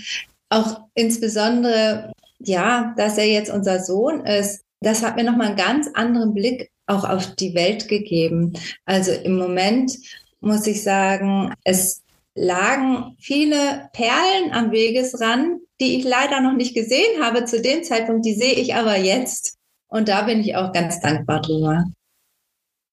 auch 0.49 0.81
insbesondere, 0.93 2.11
ja, 2.39 2.93
dass 2.97 3.17
er 3.17 3.27
jetzt 3.27 3.51
unser 3.51 3.79
Sohn 3.83 4.25
ist, 4.25 4.61
das 4.81 5.03
hat 5.03 5.15
mir 5.15 5.23
nochmal 5.23 5.47
einen 5.47 5.57
ganz 5.57 5.89
anderen 5.93 6.33
Blick 6.33 6.71
auch 6.87 7.03
auf 7.03 7.35
die 7.35 7.55
Welt 7.55 7.87
gegeben. 7.87 8.53
Also 8.85 9.11
im 9.11 9.37
Moment 9.37 9.97
muss 10.39 10.67
ich 10.67 10.83
sagen, 10.83 11.53
es 11.63 12.03
lagen 12.35 13.15
viele 13.19 13.89
Perlen 13.93 14.51
am 14.51 14.71
Wegesrand, 14.71 15.61
die 15.79 15.97
ich 15.97 16.03
leider 16.03 16.41
noch 16.41 16.53
nicht 16.53 16.75
gesehen 16.75 17.23
habe 17.23 17.45
zu 17.45 17.61
dem 17.61 17.83
Zeitpunkt, 17.83 18.25
die 18.25 18.35
sehe 18.35 18.53
ich 18.53 18.75
aber 18.75 18.97
jetzt. 18.97 19.57
Und 19.87 20.09
da 20.09 20.23
bin 20.23 20.41
ich 20.41 20.55
auch 20.55 20.73
ganz 20.73 20.99
dankbar 20.99 21.41
drüber. 21.41 21.85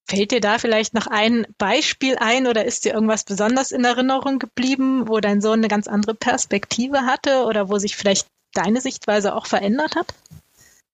Fällt 0.09 0.33
dir 0.33 0.41
da 0.41 0.59
vielleicht 0.59 0.95
noch 0.95 1.07
ein 1.07 1.47
Beispiel 1.59 2.17
ein 2.19 2.47
oder 2.47 2.65
ist 2.65 2.85
dir 2.85 2.93
irgendwas 2.93 3.25
besonders 3.25 3.71
in 3.71 3.85
Erinnerung 3.85 4.39
geblieben, 4.39 5.09
wo 5.09 5.21
dein 5.21 5.41
Sohn 5.41 5.61
eine 5.61 5.69
ganz 5.69 5.87
andere 5.87 6.15
Perspektive 6.15 7.03
hatte 7.03 7.45
oder 7.45 7.69
wo 7.69 7.79
sich 7.79 7.97
vielleicht 7.97 8.27
deine 8.53 8.81
Sichtweise 8.81 9.35
auch 9.35 9.47
verändert 9.47 9.97
hat? 9.97 10.13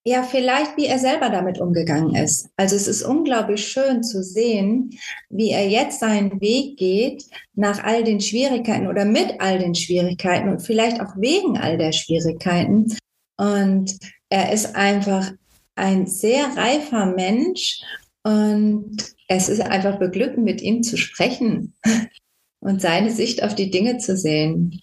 Ja, 0.08 0.22
vielleicht, 0.22 0.78
wie 0.78 0.86
er 0.86 0.98
selber 0.98 1.28
damit 1.28 1.60
umgegangen 1.60 2.14
ist. 2.14 2.48
Also 2.56 2.76
es 2.76 2.88
ist 2.88 3.02
unglaublich 3.02 3.68
schön 3.68 4.02
zu 4.02 4.22
sehen, 4.22 4.98
wie 5.28 5.50
er 5.50 5.68
jetzt 5.68 6.00
seinen 6.00 6.40
Weg 6.40 6.78
geht 6.78 7.24
nach 7.54 7.84
all 7.84 8.04
den 8.04 8.18
Schwierigkeiten 8.18 8.86
oder 8.86 9.04
mit 9.04 9.38
all 9.38 9.58
den 9.58 9.74
Schwierigkeiten 9.74 10.48
und 10.48 10.60
vielleicht 10.62 11.02
auch 11.02 11.14
wegen 11.18 11.58
all 11.58 11.76
der 11.76 11.92
Schwierigkeiten. 11.92 12.96
Und 13.36 13.98
er 14.30 14.50
ist 14.50 14.74
einfach 14.76 15.30
ein 15.74 16.06
sehr 16.06 16.56
reifer 16.56 17.04
Mensch 17.04 17.82
und 18.22 19.14
es 19.28 19.50
ist 19.50 19.60
einfach 19.60 19.98
beglückend, 19.98 20.42
mit 20.42 20.62
ihm 20.62 20.82
zu 20.82 20.96
sprechen 20.96 21.74
und 22.60 22.80
seine 22.80 23.10
Sicht 23.10 23.42
auf 23.42 23.54
die 23.54 23.70
Dinge 23.70 23.98
zu 23.98 24.16
sehen. 24.16 24.80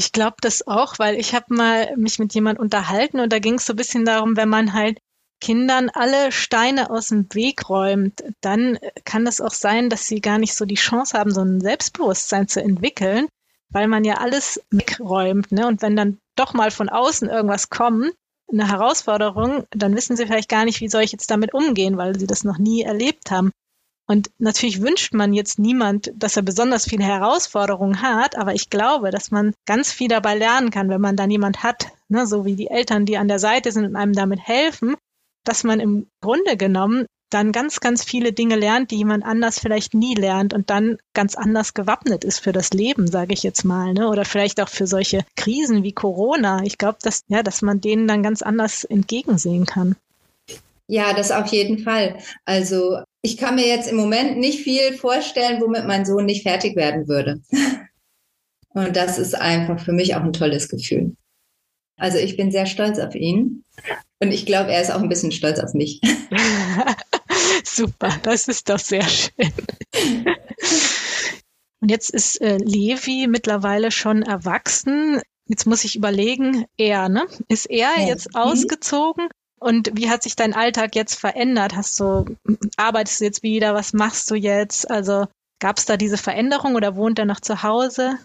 Ich 0.00 0.12
glaube 0.12 0.36
das 0.40 0.66
auch, 0.66 0.98
weil 0.98 1.16
ich 1.16 1.34
habe 1.34 1.54
mal 1.54 1.94
mich 1.98 2.18
mit 2.18 2.32
jemand 2.32 2.58
unterhalten 2.58 3.20
und 3.20 3.30
da 3.30 3.38
ging 3.38 3.56
es 3.56 3.66
so 3.66 3.74
ein 3.74 3.76
bisschen 3.76 4.06
darum, 4.06 4.34
wenn 4.34 4.48
man 4.48 4.72
halt 4.72 4.98
Kindern 5.42 5.90
alle 5.90 6.32
Steine 6.32 6.88
aus 6.88 7.08
dem 7.08 7.26
Weg 7.34 7.68
räumt, 7.68 8.24
dann 8.40 8.78
kann 9.04 9.26
es 9.26 9.42
auch 9.42 9.52
sein, 9.52 9.90
dass 9.90 10.06
sie 10.06 10.22
gar 10.22 10.38
nicht 10.38 10.54
so 10.54 10.64
die 10.64 10.76
Chance 10.76 11.18
haben, 11.18 11.34
so 11.34 11.42
ein 11.42 11.60
Selbstbewusstsein 11.60 12.48
zu 12.48 12.62
entwickeln, 12.62 13.28
weil 13.68 13.88
man 13.88 14.04
ja 14.04 14.14
alles 14.14 14.62
wegräumt. 14.70 15.52
Ne? 15.52 15.66
Und 15.66 15.82
wenn 15.82 15.96
dann 15.96 16.16
doch 16.34 16.54
mal 16.54 16.70
von 16.70 16.88
außen 16.88 17.28
irgendwas 17.28 17.68
kommt, 17.68 18.14
eine 18.50 18.68
Herausforderung, 18.68 19.64
dann 19.68 19.94
wissen 19.94 20.16
sie 20.16 20.24
vielleicht 20.24 20.48
gar 20.48 20.64
nicht, 20.64 20.80
wie 20.80 20.88
soll 20.88 21.02
ich 21.02 21.12
jetzt 21.12 21.30
damit 21.30 21.52
umgehen, 21.52 21.98
weil 21.98 22.18
sie 22.18 22.26
das 22.26 22.42
noch 22.42 22.56
nie 22.56 22.84
erlebt 22.84 23.30
haben. 23.30 23.50
Und 24.10 24.28
natürlich 24.38 24.82
wünscht 24.82 25.14
man 25.14 25.32
jetzt 25.32 25.60
niemand, 25.60 26.10
dass 26.16 26.36
er 26.36 26.42
besonders 26.42 26.84
viele 26.84 27.04
Herausforderungen 27.04 28.02
hat, 28.02 28.36
aber 28.36 28.54
ich 28.54 28.68
glaube, 28.68 29.12
dass 29.12 29.30
man 29.30 29.54
ganz 29.66 29.92
viel 29.92 30.08
dabei 30.08 30.34
lernen 30.34 30.70
kann, 30.72 30.88
wenn 30.88 31.00
man 31.00 31.14
dann 31.14 31.30
jemand 31.30 31.62
hat, 31.62 31.92
ne, 32.08 32.26
so 32.26 32.44
wie 32.44 32.56
die 32.56 32.66
Eltern, 32.66 33.06
die 33.06 33.18
an 33.18 33.28
der 33.28 33.38
Seite 33.38 33.70
sind 33.70 33.84
und 33.84 33.94
einem 33.94 34.12
damit 34.12 34.40
helfen, 34.40 34.96
dass 35.44 35.62
man 35.62 35.78
im 35.78 36.08
Grunde 36.20 36.56
genommen 36.56 37.06
dann 37.30 37.52
ganz, 37.52 37.78
ganz 37.78 38.02
viele 38.02 38.32
Dinge 38.32 38.56
lernt, 38.56 38.90
die 38.90 38.96
jemand 38.96 39.24
anders 39.24 39.60
vielleicht 39.60 39.94
nie 39.94 40.16
lernt 40.16 40.54
und 40.54 40.70
dann 40.70 40.98
ganz 41.14 41.36
anders 41.36 41.72
gewappnet 41.72 42.24
ist 42.24 42.40
für 42.40 42.50
das 42.50 42.70
Leben, 42.70 43.06
sage 43.06 43.32
ich 43.32 43.44
jetzt 43.44 43.62
mal, 43.62 43.92
ne? 43.92 44.08
Oder 44.08 44.24
vielleicht 44.24 44.60
auch 44.60 44.68
für 44.68 44.88
solche 44.88 45.24
Krisen 45.36 45.84
wie 45.84 45.92
Corona. 45.92 46.64
Ich 46.64 46.78
glaube, 46.78 46.98
dass 47.02 47.22
ja, 47.28 47.44
dass 47.44 47.62
man 47.62 47.80
denen 47.80 48.08
dann 48.08 48.24
ganz 48.24 48.42
anders 48.42 48.82
entgegensehen 48.82 49.66
kann. 49.66 49.94
Ja, 50.88 51.12
das 51.12 51.30
auf 51.30 51.46
jeden 51.46 51.78
Fall. 51.78 52.18
Also 52.44 52.98
ich 53.22 53.36
kann 53.36 53.54
mir 53.54 53.66
jetzt 53.66 53.90
im 53.90 53.96
Moment 53.96 54.38
nicht 54.38 54.60
viel 54.60 54.94
vorstellen, 54.94 55.60
womit 55.60 55.86
mein 55.86 56.04
Sohn 56.04 56.24
nicht 56.24 56.42
fertig 56.42 56.76
werden 56.76 57.08
würde. 57.08 57.40
Und 58.72 58.96
das 58.96 59.18
ist 59.18 59.34
einfach 59.34 59.80
für 59.80 59.92
mich 59.92 60.14
auch 60.14 60.22
ein 60.22 60.32
tolles 60.32 60.68
Gefühl. 60.68 61.16
Also 61.96 62.18
ich 62.18 62.36
bin 62.36 62.50
sehr 62.50 62.66
stolz 62.66 62.98
auf 62.98 63.14
ihn 63.14 63.64
und 64.20 64.32
ich 64.32 64.46
glaube, 64.46 64.72
er 64.72 64.80
ist 64.80 64.90
auch 64.90 65.02
ein 65.02 65.08
bisschen 65.10 65.32
stolz 65.32 65.58
auf 65.58 65.74
mich. 65.74 66.00
Super, 67.64 68.18
das 68.22 68.48
ist 68.48 68.70
doch 68.70 68.78
sehr 68.78 69.06
schön. 69.06 69.52
Und 71.80 71.90
jetzt 71.90 72.10
ist 72.10 72.40
äh, 72.40 72.56
Levi 72.58 73.26
mittlerweile 73.28 73.90
schon 73.90 74.22
erwachsen. 74.22 75.20
Jetzt 75.46 75.66
muss 75.66 75.84
ich 75.84 75.96
überlegen, 75.96 76.64
er, 76.76 77.08
ne? 77.08 77.26
Ist 77.48 77.68
er 77.68 77.98
ja. 77.98 78.06
jetzt 78.06 78.28
mhm. 78.34 78.40
ausgezogen? 78.40 79.28
Und 79.60 79.90
wie 79.94 80.08
hat 80.08 80.22
sich 80.22 80.36
dein 80.36 80.54
Alltag 80.54 80.96
jetzt 80.96 81.14
verändert? 81.14 81.76
Hast 81.76 82.00
du, 82.00 82.24
arbeitest 82.76 83.20
du 83.20 83.24
jetzt 83.24 83.42
wieder? 83.42 83.74
Was 83.74 83.92
machst 83.92 84.30
du 84.30 84.34
jetzt? 84.34 84.90
Also 84.90 85.26
gab 85.60 85.76
es 85.76 85.84
da 85.84 85.96
diese 85.96 86.16
Veränderung 86.16 86.74
oder 86.74 86.96
wohnt 86.96 87.18
er 87.18 87.26
noch 87.26 87.40
zu 87.40 87.62
Hause? 87.62 88.18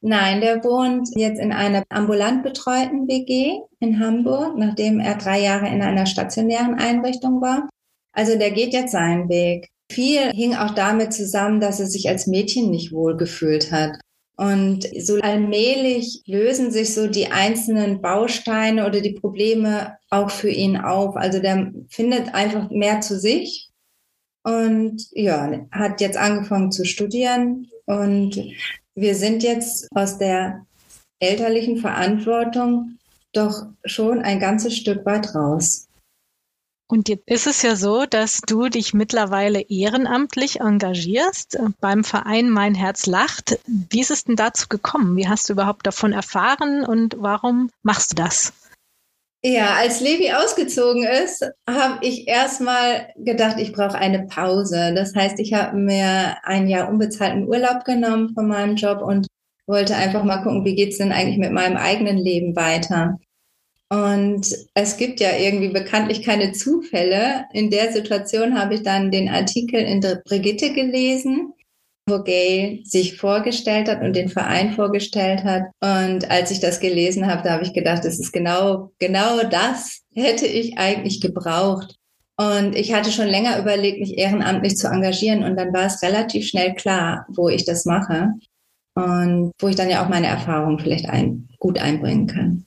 Nein, 0.00 0.40
der 0.40 0.64
wohnt 0.64 1.08
jetzt 1.14 1.38
in 1.40 1.52
einer 1.52 1.84
ambulant 1.88 2.42
betreuten 2.42 3.06
WG 3.06 3.60
in 3.80 4.00
Hamburg, 4.00 4.56
nachdem 4.56 4.98
er 5.00 5.16
drei 5.16 5.40
Jahre 5.40 5.68
in 5.68 5.82
einer 5.82 6.06
stationären 6.06 6.74
Einrichtung 6.74 7.40
war. 7.40 7.68
Also 8.12 8.38
der 8.38 8.50
geht 8.50 8.72
jetzt 8.72 8.92
seinen 8.92 9.28
Weg. 9.28 9.68
Viel 9.92 10.32
hing 10.32 10.54
auch 10.54 10.74
damit 10.74 11.12
zusammen, 11.12 11.60
dass 11.60 11.80
er 11.80 11.86
sich 11.86 12.08
als 12.08 12.26
Mädchen 12.26 12.70
nicht 12.70 12.92
wohl 12.92 13.16
gefühlt 13.16 13.72
hat. 13.72 13.98
Und 14.36 14.86
so 15.00 15.16
allmählich 15.16 16.22
lösen 16.26 16.70
sich 16.70 16.94
so 16.94 17.06
die 17.06 17.28
einzelnen 17.28 18.02
Bausteine 18.02 18.86
oder 18.86 19.00
die 19.00 19.14
Probleme 19.14 19.96
auch 20.10 20.30
für 20.30 20.50
ihn 20.50 20.76
auf. 20.76 21.16
Also 21.16 21.40
der 21.40 21.72
findet 21.88 22.34
einfach 22.34 22.70
mehr 22.70 23.00
zu 23.00 23.18
sich 23.18 23.70
und 24.42 25.06
ja, 25.12 25.66
hat 25.72 26.00
jetzt 26.02 26.18
angefangen 26.18 26.70
zu 26.70 26.84
studieren 26.84 27.68
und 27.86 28.38
wir 28.94 29.14
sind 29.14 29.42
jetzt 29.42 29.88
aus 29.94 30.18
der 30.18 30.66
elterlichen 31.18 31.78
Verantwortung 31.78 32.98
doch 33.32 33.66
schon 33.84 34.20
ein 34.20 34.38
ganzes 34.38 34.76
Stück 34.76 35.04
weit 35.06 35.34
raus. 35.34 35.85
Und 36.88 37.08
jetzt 37.08 37.26
ist 37.26 37.46
es 37.48 37.62
ja 37.62 37.74
so, 37.74 38.06
dass 38.06 38.40
du 38.46 38.68
dich 38.68 38.94
mittlerweile 38.94 39.60
ehrenamtlich 39.60 40.60
engagierst 40.60 41.56
äh, 41.56 41.62
beim 41.80 42.04
Verein 42.04 42.48
Mein 42.48 42.74
Herz 42.74 43.06
lacht. 43.06 43.58
Wie 43.66 44.00
ist 44.00 44.12
es 44.12 44.24
denn 44.24 44.36
dazu 44.36 44.68
gekommen? 44.68 45.16
Wie 45.16 45.28
hast 45.28 45.48
du 45.48 45.54
überhaupt 45.54 45.86
davon 45.86 46.12
erfahren 46.12 46.84
und 46.84 47.16
warum 47.18 47.70
machst 47.82 48.12
du 48.12 48.14
das? 48.16 48.52
Ja, 49.42 49.74
als 49.74 50.00
Levi 50.00 50.32
ausgezogen 50.32 51.04
ist, 51.04 51.48
habe 51.68 51.98
ich 52.04 52.26
erstmal 52.26 53.12
gedacht, 53.16 53.58
ich 53.58 53.72
brauche 53.72 53.96
eine 53.96 54.26
Pause. 54.26 54.92
Das 54.94 55.14
heißt, 55.14 55.38
ich 55.40 55.54
habe 55.54 55.76
mir 55.76 56.36
ein 56.42 56.68
Jahr 56.68 56.88
unbezahlten 56.88 57.46
Urlaub 57.46 57.84
genommen 57.84 58.32
von 58.34 58.48
meinem 58.48 58.76
Job 58.76 59.02
und 59.02 59.26
wollte 59.66 59.94
einfach 59.96 60.24
mal 60.24 60.42
gucken, 60.42 60.64
wie 60.64 60.74
geht 60.74 60.92
es 60.92 60.98
denn 60.98 61.12
eigentlich 61.12 61.38
mit 61.38 61.52
meinem 61.52 61.76
eigenen 61.76 62.16
Leben 62.16 62.56
weiter. 62.56 63.18
Und 63.88 64.48
es 64.74 64.96
gibt 64.96 65.20
ja 65.20 65.36
irgendwie 65.38 65.68
bekanntlich 65.68 66.22
keine 66.22 66.52
Zufälle. 66.52 67.44
In 67.52 67.70
der 67.70 67.92
Situation 67.92 68.58
habe 68.58 68.74
ich 68.74 68.82
dann 68.82 69.10
den 69.10 69.28
Artikel 69.28 69.80
in 69.80 70.00
der 70.00 70.22
Brigitte 70.24 70.72
gelesen, 70.72 71.52
wo 72.08 72.22
Gail 72.22 72.80
sich 72.84 73.16
vorgestellt 73.16 73.88
hat 73.88 74.02
und 74.02 74.14
den 74.14 74.28
Verein 74.28 74.72
vorgestellt 74.72 75.44
hat. 75.44 75.64
Und 75.80 76.30
als 76.30 76.50
ich 76.50 76.60
das 76.60 76.80
gelesen 76.80 77.26
habe, 77.26 77.42
da 77.42 77.52
habe 77.52 77.64
ich 77.64 77.74
gedacht, 77.74 78.04
das 78.04 78.18
ist 78.18 78.32
genau, 78.32 78.90
genau 78.98 79.42
das 79.48 80.02
hätte 80.14 80.46
ich 80.46 80.78
eigentlich 80.78 81.20
gebraucht. 81.20 81.94
Und 82.38 82.76
ich 82.76 82.92
hatte 82.92 83.12
schon 83.12 83.28
länger 83.28 83.58
überlegt, 83.58 84.00
mich 84.00 84.18
ehrenamtlich 84.18 84.76
zu 84.76 84.88
engagieren. 84.88 85.42
Und 85.42 85.56
dann 85.56 85.72
war 85.72 85.86
es 85.86 86.02
relativ 86.02 86.46
schnell 86.46 86.74
klar, 86.74 87.26
wo 87.28 87.48
ich 87.48 87.64
das 87.64 87.84
mache 87.86 88.32
und 88.94 89.52
wo 89.60 89.68
ich 89.68 89.76
dann 89.76 89.90
ja 89.90 90.04
auch 90.04 90.08
meine 90.08 90.26
Erfahrungen 90.26 90.78
vielleicht 90.78 91.08
ein, 91.08 91.48
gut 91.58 91.78
einbringen 91.78 92.26
kann. 92.26 92.66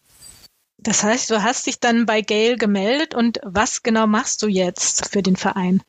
Das 0.81 1.03
heißt, 1.03 1.29
du 1.29 1.43
hast 1.43 1.67
dich 1.67 1.79
dann 1.79 2.05
bei 2.05 2.21
Gail 2.21 2.57
gemeldet 2.57 3.13
und 3.13 3.39
was 3.43 3.83
genau 3.83 4.07
machst 4.07 4.41
du 4.41 4.47
jetzt 4.47 5.09
für 5.09 5.21
den 5.21 5.35
Verein? 5.35 5.81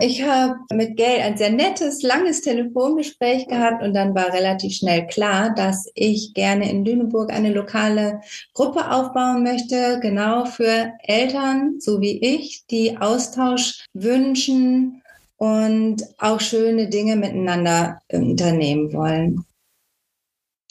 Ich 0.00 0.22
habe 0.22 0.56
mit 0.72 0.96
Gail 0.96 1.20
ein 1.20 1.36
sehr 1.36 1.50
nettes, 1.50 2.02
langes 2.02 2.40
Telefongespräch 2.40 3.46
gehabt 3.46 3.84
und 3.84 3.94
dann 3.94 4.14
war 4.14 4.32
relativ 4.32 4.74
schnell 4.74 5.06
klar, 5.06 5.54
dass 5.54 5.86
ich 5.94 6.34
gerne 6.34 6.68
in 6.70 6.84
Lüneburg 6.84 7.32
eine 7.32 7.52
lokale 7.52 8.20
Gruppe 8.52 8.90
aufbauen 8.90 9.44
möchte, 9.44 10.00
genau 10.00 10.46
für 10.46 10.92
Eltern, 11.04 11.76
so 11.78 12.00
wie 12.00 12.18
ich, 12.18 12.64
die 12.68 12.96
Austausch 12.98 13.84
wünschen 13.92 15.02
und 15.36 16.02
auch 16.18 16.40
schöne 16.40 16.88
Dinge 16.88 17.14
miteinander 17.14 18.00
unternehmen 18.10 18.92
wollen. 18.92 19.44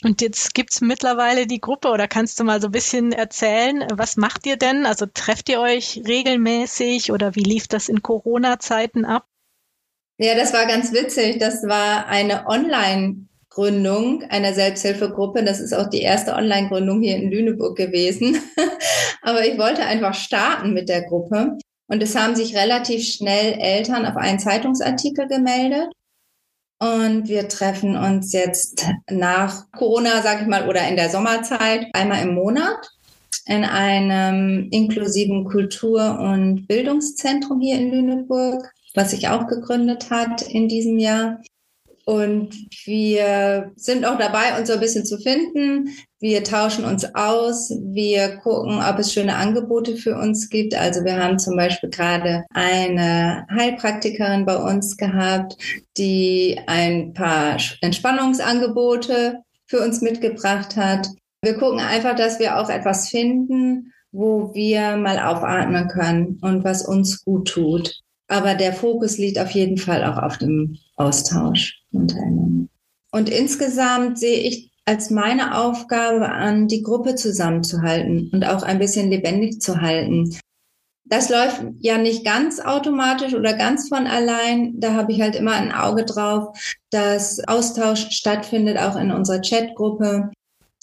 Und 0.03 0.21
jetzt 0.21 0.55
gibt's 0.55 0.81
mittlerweile 0.81 1.45
die 1.45 1.61
Gruppe 1.61 1.89
oder 1.89 2.07
kannst 2.07 2.39
du 2.39 2.43
mal 2.43 2.59
so 2.59 2.67
ein 2.69 2.71
bisschen 2.71 3.11
erzählen, 3.11 3.85
was 3.93 4.17
macht 4.17 4.47
ihr 4.47 4.57
denn? 4.57 4.85
Also 4.85 5.05
trefft 5.05 5.47
ihr 5.49 5.59
euch 5.59 6.01
regelmäßig 6.07 7.11
oder 7.11 7.35
wie 7.35 7.43
lief 7.43 7.67
das 7.67 7.87
in 7.87 8.01
Corona-Zeiten 8.01 9.05
ab? 9.05 9.27
Ja, 10.17 10.35
das 10.35 10.53
war 10.53 10.65
ganz 10.65 10.91
witzig. 10.91 11.37
Das 11.39 11.63
war 11.63 12.07
eine 12.07 12.47
Online-Gründung 12.47 14.23
einer 14.29 14.53
Selbsthilfegruppe. 14.53 15.43
Das 15.43 15.59
ist 15.59 15.73
auch 15.73 15.89
die 15.89 16.01
erste 16.01 16.33
Online-Gründung 16.33 17.01
hier 17.01 17.17
in 17.17 17.29
Lüneburg 17.29 17.77
gewesen. 17.77 18.41
Aber 19.21 19.45
ich 19.45 19.57
wollte 19.59 19.83
einfach 19.83 20.15
starten 20.15 20.73
mit 20.73 20.89
der 20.89 21.03
Gruppe. 21.03 21.57
Und 21.87 22.01
es 22.01 22.15
haben 22.15 22.35
sich 22.35 22.55
relativ 22.55 23.03
schnell 23.03 23.53
Eltern 23.59 24.05
auf 24.05 24.15
einen 24.15 24.39
Zeitungsartikel 24.39 25.27
gemeldet. 25.27 25.91
Und 26.81 27.27
wir 27.27 27.47
treffen 27.47 27.95
uns 27.95 28.33
jetzt 28.33 28.87
nach 29.07 29.71
Corona, 29.71 30.23
sag 30.23 30.41
ich 30.41 30.47
mal, 30.47 30.67
oder 30.67 30.87
in 30.87 30.95
der 30.95 31.11
Sommerzeit 31.11 31.85
einmal 31.93 32.23
im 32.23 32.33
Monat 32.33 32.89
in 33.45 33.63
einem 33.63 34.67
inklusiven 34.71 35.45
Kultur- 35.45 36.19
und 36.19 36.65
Bildungszentrum 36.67 37.61
hier 37.61 37.77
in 37.77 37.91
Lüneburg, 37.91 38.67
was 38.95 39.11
sich 39.11 39.27
auch 39.27 39.45
gegründet 39.45 40.09
hat 40.09 40.41
in 40.41 40.67
diesem 40.67 40.97
Jahr. 40.97 41.39
Und 42.05 42.55
wir 42.85 43.71
sind 43.75 44.05
auch 44.05 44.17
dabei, 44.17 44.57
uns 44.57 44.67
so 44.67 44.73
ein 44.73 44.79
bisschen 44.79 45.05
zu 45.05 45.17
finden. 45.17 45.89
Wir 46.19 46.43
tauschen 46.43 46.85
uns 46.85 47.05
aus. 47.15 47.71
Wir 47.83 48.37
gucken, 48.37 48.79
ob 48.81 48.99
es 48.99 49.13
schöne 49.13 49.35
Angebote 49.35 49.95
für 49.95 50.17
uns 50.17 50.49
gibt. 50.49 50.75
Also 50.75 51.03
wir 51.03 51.21
haben 51.21 51.39
zum 51.39 51.55
Beispiel 51.55 51.89
gerade 51.89 52.43
eine 52.53 53.45
Heilpraktikerin 53.51 54.45
bei 54.45 54.55
uns 54.55 54.97
gehabt, 54.97 55.57
die 55.97 56.59
ein 56.67 57.13
paar 57.13 57.57
Entspannungsangebote 57.81 59.39
für 59.67 59.81
uns 59.81 60.01
mitgebracht 60.01 60.75
hat. 60.75 61.07
Wir 61.41 61.55
gucken 61.55 61.79
einfach, 61.79 62.15
dass 62.15 62.39
wir 62.39 62.59
auch 62.59 62.69
etwas 62.69 63.09
finden, 63.09 63.91
wo 64.11 64.53
wir 64.53 64.97
mal 64.97 65.17
aufatmen 65.19 65.87
können 65.87 66.39
und 66.41 66.63
was 66.63 66.85
uns 66.85 67.23
gut 67.23 67.47
tut. 67.47 68.01
Aber 68.31 68.55
der 68.55 68.71
Fokus 68.71 69.17
liegt 69.17 69.37
auf 69.39 69.51
jeden 69.51 69.77
Fall 69.77 70.05
auch 70.05 70.15
auf 70.15 70.37
dem 70.37 70.77
Austausch 70.95 71.83
untereinander. 71.91 72.69
Und 73.11 73.29
insgesamt 73.29 74.19
sehe 74.19 74.39
ich 74.39 74.71
als 74.85 75.09
meine 75.09 75.57
Aufgabe 75.57 76.29
an, 76.29 76.69
die 76.69 76.81
Gruppe 76.81 77.15
zusammenzuhalten 77.15 78.29
und 78.31 78.45
auch 78.45 78.63
ein 78.63 78.79
bisschen 78.79 79.09
lebendig 79.09 79.59
zu 79.59 79.81
halten. 79.81 80.33
Das 81.03 81.29
läuft 81.29 81.61
ja 81.81 81.97
nicht 81.97 82.23
ganz 82.23 82.61
automatisch 82.61 83.33
oder 83.33 83.51
ganz 83.51 83.89
von 83.89 84.07
allein. 84.07 84.79
Da 84.79 84.93
habe 84.93 85.11
ich 85.11 85.21
halt 85.21 85.35
immer 85.35 85.51
ein 85.51 85.73
Auge 85.73 86.05
drauf, 86.05 86.57
dass 86.89 87.45
Austausch 87.49 88.11
stattfindet, 88.11 88.77
auch 88.77 88.95
in 88.95 89.11
unserer 89.11 89.41
Chatgruppe. 89.41 90.31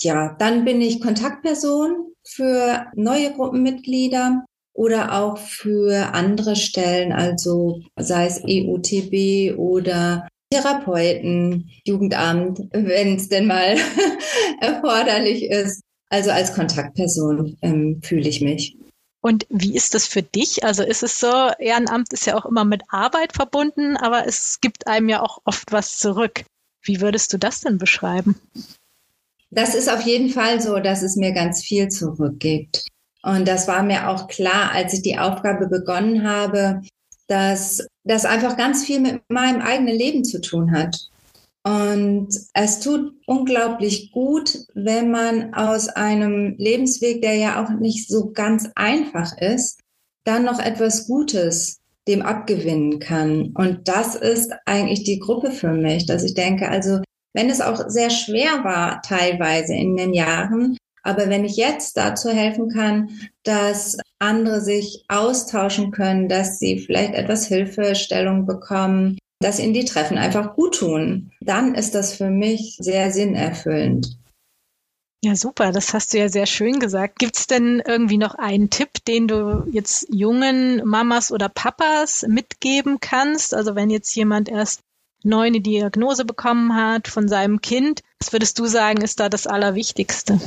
Ja, 0.01 0.37
dann 0.39 0.67
bin 0.67 0.83
ich 0.83 1.01
Kontaktperson 1.01 2.13
für 2.25 2.85
neue 2.95 3.33
Gruppenmitglieder 3.33 4.45
oder 4.79 5.21
auch 5.21 5.39
für 5.39 6.15
andere 6.15 6.55
Stellen, 6.55 7.13
also 7.13 7.83
sei 7.97 8.27
es 8.27 8.41
EUTB 8.45 9.59
oder 9.59 10.29
Therapeuten, 10.53 11.69
Jugendamt, 11.85 12.61
wenn 12.71 13.17
es 13.17 13.29
denn 13.29 13.49
mal 13.49 13.77
erforderlich 14.61 15.51
ist. 15.51 15.83
Also 16.11 16.31
als 16.31 16.55
Kontaktperson 16.55 17.57
ähm, 17.61 18.01
fühle 18.05 18.29
ich 18.29 18.41
mich. 18.41 18.77
Und 19.21 19.47
wie 19.51 19.75
ist 19.75 19.97
das 19.97 20.07
für 20.07 20.23
dich? 20.23 20.63
Also 20.63 20.85
ist 20.85 21.03
es 21.03 21.19
so, 21.19 21.51
Ehrenamt 21.59 22.13
ist 22.13 22.27
ja 22.27 22.37
auch 22.37 22.47
immer 22.47 22.65
mit 22.65 22.83
Arbeit 22.89 23.33
verbunden, 23.33 23.97
aber 23.97 24.29
es 24.29 24.61
gibt 24.61 24.87
einem 24.87 25.09
ja 25.09 25.23
auch 25.23 25.41
oft 25.45 25.73
was 25.73 25.99
zurück. 25.99 26.45
Wie 26.83 27.01
würdest 27.01 27.33
du 27.33 27.37
das 27.39 27.63
denn 27.63 27.79
beschreiben? 27.79 28.37
Das 29.51 29.75
ist 29.75 29.91
auf 29.91 30.03
jeden 30.03 30.31
Fall 30.31 30.61
so, 30.61 30.79
dass 30.79 31.03
es 31.03 31.17
mir 31.17 31.33
ganz 31.33 31.65
viel 31.65 31.89
zurückgibt. 31.89 32.87
Und 33.23 33.49
das 33.49 33.69
war 33.69 33.83
mir 33.83 34.09
auch 34.09 34.29
klar, 34.29 34.73
als 34.73 34.93
ich 34.95 35.03
die 35.03 35.19
Aufgabe 35.19 35.67
begonnen 35.67 36.29
habe, 36.29 36.83
dass 37.27 37.87
das 38.05 38.25
einfach 38.25 38.57
ganz 38.57 38.85
viel 38.85 39.01
mit 39.01 39.21
meinem 39.29 39.61
eigenen 39.61 39.97
Leben 39.97 40.25
zu 40.25 40.41
tun 40.41 40.73
hat. 40.73 40.97
Und 41.65 42.29
es 42.55 42.81
tut 42.81 43.13
unglaublich 43.27 44.13
gut, 44.13 44.59
wenn 44.75 45.11
man 45.11 45.53
aus 45.53 45.89
einem 45.89 46.55
Lebensweg, 46.57 47.21
der 47.21 47.35
ja 47.35 47.63
auch 47.63 47.71
nicht 47.71 48.09
so 48.09 48.31
ganz 48.33 48.71
einfach 48.75 49.37
ist, 49.37 49.81
dann 50.25 50.45
noch 50.45 50.61
etwas 50.61 51.07
Gutes 51.07 51.81
dem 52.09 52.23
abgewinnen 52.23 52.99
kann. 53.01 53.53
Und 53.55 53.87
das 53.87 54.15
ist 54.17 54.51
eigentlich 54.65 55.05
die 55.05 55.19
Gruppe 55.19 55.51
für 55.51 55.73
mich, 55.73 56.07
dass 56.07 56.25
ich 56.25 56.33
denke, 56.35 56.69
also 56.69 57.01
wenn 57.35 57.51
es 57.51 57.61
auch 57.61 57.89
sehr 57.89 58.09
schwer 58.09 58.65
war 58.65 59.03
teilweise 59.03 59.75
in 59.75 59.95
den 59.97 60.15
Jahren, 60.15 60.79
aber 61.09 61.31
wenn 61.31 61.45
ich 61.47 61.57
jetzt 61.57 61.97
dazu 61.97 62.29
helfen 62.29 62.69
kann, 62.69 63.09
dass 63.43 63.97
andere 64.19 64.61
sich 64.61 65.05
austauschen 65.09 65.91
können, 65.91 66.29
dass 66.29 66.59
sie 66.59 66.79
vielleicht 66.79 67.15
etwas 67.15 67.47
Hilfestellung 67.47 68.45
bekommen, 68.45 69.17
dass 69.41 69.59
ihnen 69.59 69.73
die 69.73 69.87
Treffen 69.87 70.19
einfach 70.19 70.55
gut 70.55 70.77
tun, 70.77 71.31
dann 71.41 71.75
ist 71.75 71.95
das 71.95 72.13
für 72.13 72.29
mich 72.29 72.77
sehr 72.79 73.11
sinnerfüllend. 73.11 74.19
Ja, 75.25 75.35
super, 75.35 75.73
das 75.73 75.95
hast 75.95 76.13
du 76.13 76.19
ja 76.19 76.29
sehr 76.29 76.47
schön 76.47 76.79
gesagt. 76.79 77.19
Gibt 77.19 77.39
es 77.39 77.47
denn 77.47 77.83
irgendwie 77.85 78.19
noch 78.19 78.35
einen 78.35 78.69
Tipp, 78.69 79.03
den 79.07 79.29
du 79.29 79.67
jetzt 79.73 80.07
jungen 80.11 80.87
Mamas 80.87 81.33
oder 81.33 81.49
Papas 81.49 82.27
mitgeben 82.29 82.99
kannst? 83.01 83.55
Also 83.55 83.75
wenn 83.75 83.89
jetzt 83.89 84.15
jemand 84.15 84.51
erst 84.51 84.83
neu 85.25 85.47
eine 85.47 85.61
Diagnose 85.61 86.27
bekommen 86.27 86.77
hat 86.77 87.09
von 87.09 87.29
seinem 87.29 87.63
Kind, 87.63 88.03
was 88.21 88.33
würdest 88.33 88.59
du 88.59 88.67
sagen, 88.67 89.01
ist 89.03 89.19
da 89.21 89.31
das 89.31 89.47
Allerwichtigste? 89.47 90.39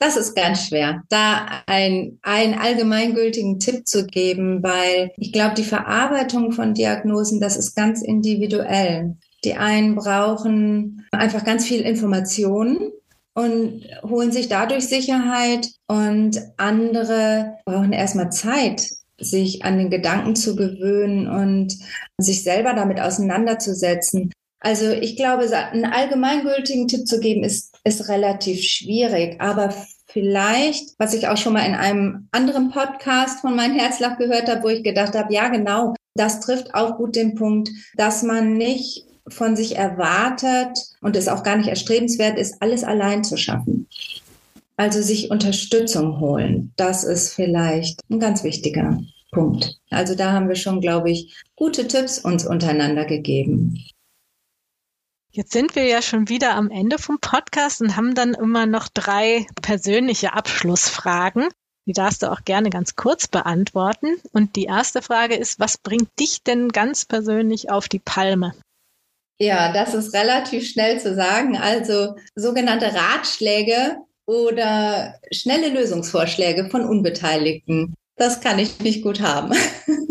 Das 0.00 0.16
ist 0.16 0.36
ganz 0.36 0.68
schwer, 0.68 1.02
da 1.08 1.62
ein, 1.66 2.18
einen 2.22 2.54
allgemeingültigen 2.54 3.58
Tipp 3.58 3.86
zu 3.88 4.06
geben, 4.06 4.62
weil 4.62 5.10
ich 5.16 5.32
glaube, 5.32 5.56
die 5.56 5.64
Verarbeitung 5.64 6.52
von 6.52 6.72
Diagnosen, 6.72 7.40
das 7.40 7.56
ist 7.56 7.74
ganz 7.74 8.02
individuell. 8.02 9.16
Die 9.44 9.54
einen 9.54 9.96
brauchen 9.96 11.06
einfach 11.10 11.44
ganz 11.44 11.66
viel 11.66 11.80
Informationen 11.80 12.92
und 13.34 13.84
holen 14.02 14.30
sich 14.30 14.48
dadurch 14.48 14.86
Sicherheit 14.86 15.68
und 15.88 16.40
andere 16.56 17.56
brauchen 17.64 17.92
erstmal 17.92 18.30
Zeit, 18.30 18.88
sich 19.20 19.64
an 19.64 19.78
den 19.78 19.90
Gedanken 19.90 20.36
zu 20.36 20.54
gewöhnen 20.54 21.28
und 21.28 21.76
sich 22.18 22.44
selber 22.44 22.74
damit 22.74 23.00
auseinanderzusetzen. 23.00 24.32
Also 24.60 24.90
ich 24.90 25.16
glaube, 25.16 25.44
einen 25.54 25.84
allgemeingültigen 25.84 26.88
Tipp 26.88 27.06
zu 27.06 27.20
geben, 27.20 27.44
ist, 27.44 27.76
ist 27.84 28.08
relativ 28.08 28.62
schwierig. 28.62 29.40
Aber 29.40 29.72
vielleicht, 30.06 30.98
was 30.98 31.14
ich 31.14 31.28
auch 31.28 31.36
schon 31.36 31.52
mal 31.52 31.66
in 31.66 31.74
einem 31.74 32.28
anderen 32.32 32.70
Podcast 32.70 33.40
von 33.40 33.54
Mein 33.54 33.74
Herzlach 33.74 34.18
gehört 34.18 34.48
habe, 34.48 34.62
wo 34.62 34.68
ich 34.68 34.82
gedacht 34.82 35.14
habe, 35.14 35.32
ja 35.32 35.48
genau, 35.48 35.94
das 36.14 36.40
trifft 36.40 36.74
auch 36.74 36.96
gut 36.96 37.14
den 37.14 37.34
Punkt, 37.34 37.70
dass 37.94 38.22
man 38.22 38.54
nicht 38.54 39.04
von 39.28 39.56
sich 39.56 39.76
erwartet 39.76 40.78
und 41.02 41.14
es 41.14 41.28
auch 41.28 41.42
gar 41.42 41.56
nicht 41.56 41.68
erstrebenswert 41.68 42.38
ist, 42.38 42.60
alles 42.60 42.82
allein 42.82 43.22
zu 43.22 43.36
schaffen. 43.36 43.86
Also 44.76 45.02
sich 45.02 45.30
Unterstützung 45.30 46.20
holen, 46.20 46.72
das 46.76 47.04
ist 47.04 47.34
vielleicht 47.34 48.00
ein 48.10 48.20
ganz 48.20 48.42
wichtiger 48.44 48.98
Punkt. 49.32 49.76
Also 49.90 50.14
da 50.14 50.32
haben 50.32 50.48
wir 50.48 50.54
schon, 50.56 50.80
glaube 50.80 51.10
ich, 51.10 51.36
gute 51.56 51.86
Tipps 51.86 52.18
uns 52.18 52.46
untereinander 52.46 53.04
gegeben. 53.04 53.84
Jetzt 55.38 55.52
sind 55.52 55.76
wir 55.76 55.84
ja 55.84 56.02
schon 56.02 56.28
wieder 56.28 56.56
am 56.56 56.68
Ende 56.68 56.98
vom 56.98 57.20
Podcast 57.20 57.80
und 57.80 57.94
haben 57.94 58.16
dann 58.16 58.34
immer 58.34 58.66
noch 58.66 58.88
drei 58.88 59.46
persönliche 59.62 60.32
Abschlussfragen. 60.32 61.46
Die 61.86 61.92
darfst 61.92 62.24
du 62.24 62.32
auch 62.32 62.42
gerne 62.44 62.70
ganz 62.70 62.96
kurz 62.96 63.28
beantworten. 63.28 64.16
Und 64.32 64.56
die 64.56 64.64
erste 64.64 65.00
Frage 65.00 65.36
ist, 65.36 65.60
was 65.60 65.78
bringt 65.78 66.08
dich 66.18 66.42
denn 66.42 66.70
ganz 66.70 67.04
persönlich 67.04 67.70
auf 67.70 67.88
die 67.88 68.00
Palme? 68.00 68.52
Ja, 69.38 69.72
das 69.72 69.94
ist 69.94 70.12
relativ 70.12 70.68
schnell 70.68 70.98
zu 70.98 71.14
sagen. 71.14 71.56
Also 71.56 72.16
sogenannte 72.34 72.92
Ratschläge 72.92 73.98
oder 74.26 75.20
schnelle 75.30 75.68
Lösungsvorschläge 75.68 76.68
von 76.68 76.84
Unbeteiligten. 76.84 77.94
Das 78.16 78.40
kann 78.40 78.58
ich 78.58 78.80
nicht 78.80 79.04
gut 79.04 79.20
haben. 79.20 79.52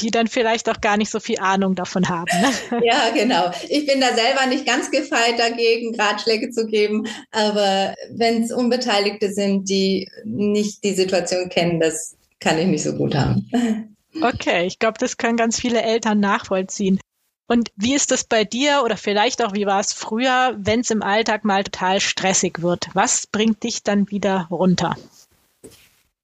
die 0.00 0.10
dann 0.10 0.26
vielleicht 0.26 0.68
auch 0.68 0.80
gar 0.80 0.96
nicht 0.96 1.10
so 1.10 1.20
viel 1.20 1.38
Ahnung 1.38 1.74
davon 1.74 2.08
haben. 2.08 2.30
Ne? 2.40 2.80
Ja, 2.84 3.10
genau. 3.14 3.50
Ich 3.68 3.86
bin 3.86 4.00
da 4.00 4.14
selber 4.14 4.46
nicht 4.46 4.66
ganz 4.66 4.90
gefeit 4.90 5.38
dagegen, 5.38 5.94
Ratschläge 5.98 6.50
zu 6.50 6.66
geben. 6.66 7.06
Aber 7.30 7.94
wenn 8.10 8.42
es 8.42 8.52
Unbeteiligte 8.52 9.32
sind, 9.32 9.68
die 9.68 10.08
nicht 10.24 10.84
die 10.84 10.94
Situation 10.94 11.48
kennen, 11.48 11.80
das 11.80 12.16
kann 12.40 12.58
ich 12.58 12.66
nicht 12.66 12.82
so 12.82 12.94
gut 12.94 13.14
haben. 13.14 13.48
Okay, 14.20 14.66
ich 14.66 14.78
glaube, 14.78 14.96
das 14.98 15.18
können 15.18 15.36
ganz 15.36 15.60
viele 15.60 15.82
Eltern 15.82 16.18
nachvollziehen. 16.18 16.98
Und 17.46 17.70
wie 17.76 17.94
ist 17.94 18.10
das 18.10 18.24
bei 18.24 18.44
dir 18.44 18.82
oder 18.84 18.96
vielleicht 18.96 19.42
auch, 19.42 19.54
wie 19.54 19.66
war 19.66 19.80
es 19.80 19.92
früher, 19.92 20.56
wenn 20.58 20.80
es 20.80 20.90
im 20.90 21.02
Alltag 21.02 21.44
mal 21.44 21.62
total 21.62 22.00
stressig 22.00 22.62
wird? 22.62 22.88
Was 22.94 23.26
bringt 23.26 23.62
dich 23.62 23.82
dann 23.82 24.10
wieder 24.10 24.48
runter? 24.50 24.96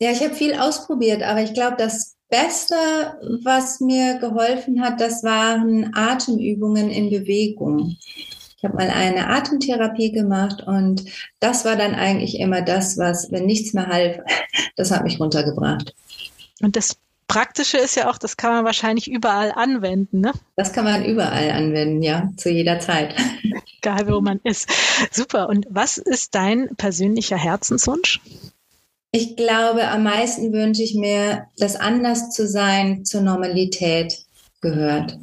Ja, 0.00 0.10
ich 0.10 0.22
habe 0.22 0.34
viel 0.34 0.54
ausprobiert, 0.54 1.22
aber 1.22 1.42
ich 1.42 1.54
glaube, 1.54 1.76
das 1.78 2.13
Beste, 2.28 2.74
was 3.42 3.80
mir 3.80 4.18
geholfen 4.18 4.80
hat, 4.82 5.00
das 5.00 5.22
waren 5.22 5.94
Atemübungen 5.94 6.90
in 6.90 7.10
Bewegung. 7.10 7.96
Ich 8.56 8.64
habe 8.64 8.76
mal 8.76 8.90
eine 8.90 9.28
Atemtherapie 9.28 10.10
gemacht 10.10 10.62
und 10.66 11.04
das 11.38 11.64
war 11.64 11.76
dann 11.76 11.94
eigentlich 11.94 12.40
immer 12.40 12.62
das, 12.62 12.96
was, 12.96 13.30
wenn 13.30 13.46
nichts 13.46 13.74
mehr 13.74 13.86
half, 13.86 14.18
das 14.76 14.90
hat 14.90 15.04
mich 15.04 15.20
runtergebracht. 15.20 15.94
Und 16.62 16.76
das 16.76 16.96
Praktische 17.26 17.78
ist 17.78 17.96
ja 17.96 18.10
auch, 18.10 18.18
das 18.18 18.36
kann 18.36 18.52
man 18.52 18.64
wahrscheinlich 18.64 19.10
überall 19.10 19.52
anwenden, 19.52 20.20
ne? 20.20 20.32
Das 20.56 20.72
kann 20.72 20.84
man 20.84 21.04
überall 21.04 21.50
anwenden, 21.50 22.02
ja, 22.02 22.30
zu 22.36 22.50
jeder 22.50 22.80
Zeit. 22.80 23.14
Egal, 23.78 24.08
wo 24.08 24.20
man 24.20 24.40
ist. 24.44 24.68
Super. 25.10 25.48
Und 25.48 25.66
was 25.68 25.98
ist 25.98 26.34
dein 26.34 26.74
persönlicher 26.76 27.36
Herzenswunsch? 27.36 28.20
Ich 29.16 29.36
glaube, 29.36 29.86
am 29.86 30.02
meisten 30.02 30.52
wünsche 30.52 30.82
ich 30.82 30.96
mir, 30.96 31.46
dass 31.56 31.76
anders 31.76 32.30
zu 32.30 32.48
sein 32.48 33.04
zur 33.04 33.20
Normalität 33.20 34.24
gehört. 34.60 35.20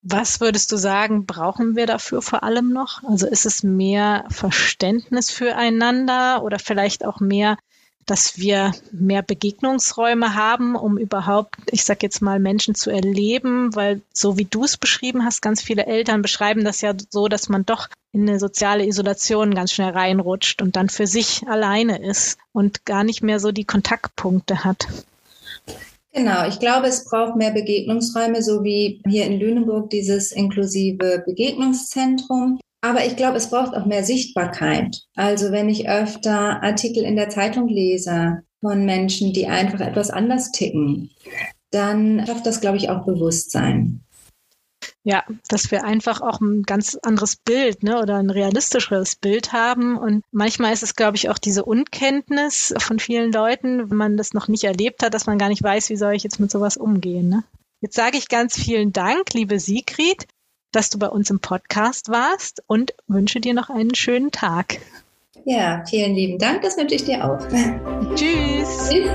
Was 0.00 0.40
würdest 0.40 0.72
du 0.72 0.78
sagen, 0.78 1.26
brauchen 1.26 1.76
wir 1.76 1.84
dafür 1.84 2.22
vor 2.22 2.44
allem 2.44 2.72
noch? 2.72 3.04
Also 3.04 3.26
ist 3.26 3.44
es 3.44 3.62
mehr 3.62 4.24
Verständnis 4.30 5.30
füreinander 5.30 6.42
oder 6.44 6.58
vielleicht 6.58 7.04
auch 7.04 7.20
mehr 7.20 7.58
dass 8.06 8.38
wir 8.38 8.72
mehr 8.92 9.22
Begegnungsräume 9.22 10.34
haben, 10.34 10.76
um 10.76 10.96
überhaupt, 10.96 11.56
ich 11.70 11.84
sag 11.84 12.02
jetzt 12.02 12.22
mal, 12.22 12.38
Menschen 12.38 12.74
zu 12.74 12.90
erleben, 12.90 13.74
weil 13.74 14.00
so 14.12 14.38
wie 14.38 14.44
du 14.44 14.64
es 14.64 14.76
beschrieben 14.76 15.24
hast, 15.24 15.42
ganz 15.42 15.60
viele 15.60 15.86
Eltern 15.86 16.22
beschreiben 16.22 16.64
das 16.64 16.80
ja 16.80 16.94
so, 17.10 17.28
dass 17.28 17.48
man 17.48 17.66
doch 17.66 17.88
in 18.12 18.28
eine 18.28 18.38
soziale 18.38 18.86
Isolation 18.86 19.54
ganz 19.54 19.72
schnell 19.72 19.90
reinrutscht 19.90 20.62
und 20.62 20.76
dann 20.76 20.88
für 20.88 21.06
sich 21.06 21.46
alleine 21.48 22.02
ist 22.02 22.38
und 22.52 22.86
gar 22.86 23.04
nicht 23.04 23.22
mehr 23.22 23.40
so 23.40 23.52
die 23.52 23.64
Kontaktpunkte 23.64 24.64
hat. 24.64 24.86
Genau, 26.14 26.48
ich 26.48 26.58
glaube, 26.60 26.86
es 26.86 27.04
braucht 27.04 27.36
mehr 27.36 27.50
Begegnungsräume, 27.50 28.42
so 28.42 28.64
wie 28.64 29.02
hier 29.06 29.26
in 29.26 29.38
Lüneburg 29.38 29.90
dieses 29.90 30.32
inklusive 30.32 31.22
Begegnungszentrum. 31.26 32.58
Aber 32.86 33.04
ich 33.04 33.16
glaube, 33.16 33.36
es 33.36 33.50
braucht 33.50 33.74
auch 33.74 33.84
mehr 33.84 34.04
Sichtbarkeit. 34.04 35.02
Also 35.16 35.50
wenn 35.50 35.68
ich 35.68 35.88
öfter 35.88 36.62
Artikel 36.62 37.02
in 37.02 37.16
der 37.16 37.28
Zeitung 37.28 37.66
lese 37.66 38.44
von 38.60 38.84
Menschen, 38.84 39.32
die 39.32 39.48
einfach 39.48 39.80
etwas 39.80 40.10
anders 40.10 40.52
ticken, 40.52 41.10
dann 41.72 42.24
schafft 42.24 42.46
das, 42.46 42.60
glaube 42.60 42.76
ich, 42.76 42.88
auch 42.88 43.04
Bewusstsein. 43.04 44.04
Ja, 45.02 45.24
dass 45.48 45.72
wir 45.72 45.82
einfach 45.82 46.20
auch 46.20 46.40
ein 46.40 46.62
ganz 46.62 46.96
anderes 47.02 47.34
Bild 47.34 47.82
ne, 47.82 48.00
oder 48.00 48.18
ein 48.18 48.30
realistischeres 48.30 49.16
Bild 49.16 49.52
haben. 49.52 49.98
Und 49.98 50.22
manchmal 50.30 50.72
ist 50.72 50.84
es, 50.84 50.94
glaube 50.94 51.16
ich, 51.16 51.28
auch 51.28 51.38
diese 51.38 51.64
Unkenntnis 51.64 52.72
von 52.78 53.00
vielen 53.00 53.32
Leuten, 53.32 53.90
wenn 53.90 53.96
man 53.96 54.16
das 54.16 54.32
noch 54.32 54.46
nicht 54.46 54.62
erlebt 54.62 55.02
hat, 55.02 55.12
dass 55.12 55.26
man 55.26 55.38
gar 55.38 55.48
nicht 55.48 55.62
weiß, 55.62 55.90
wie 55.90 55.96
soll 55.96 56.14
ich 56.14 56.22
jetzt 56.22 56.38
mit 56.38 56.52
sowas 56.52 56.76
umgehen. 56.76 57.28
Ne? 57.28 57.42
Jetzt 57.80 57.96
sage 57.96 58.16
ich 58.16 58.28
ganz 58.28 58.56
vielen 58.56 58.92
Dank, 58.92 59.34
liebe 59.34 59.58
Sigrid 59.58 60.26
dass 60.76 60.90
du 60.90 60.98
bei 60.98 61.08
uns 61.08 61.30
im 61.30 61.40
Podcast 61.40 62.10
warst 62.10 62.62
und 62.66 62.92
wünsche 63.08 63.40
dir 63.40 63.54
noch 63.54 63.70
einen 63.70 63.94
schönen 63.94 64.30
Tag. 64.30 64.78
Ja, 65.46 65.82
vielen 65.88 66.14
lieben 66.14 66.38
Dank. 66.38 66.60
Das 66.60 66.76
wünsche 66.76 66.96
ich 66.96 67.04
dir 67.04 67.24
auch. 67.24 67.38
Tschüss. 68.14 68.90
Tschüss. 68.90 69.06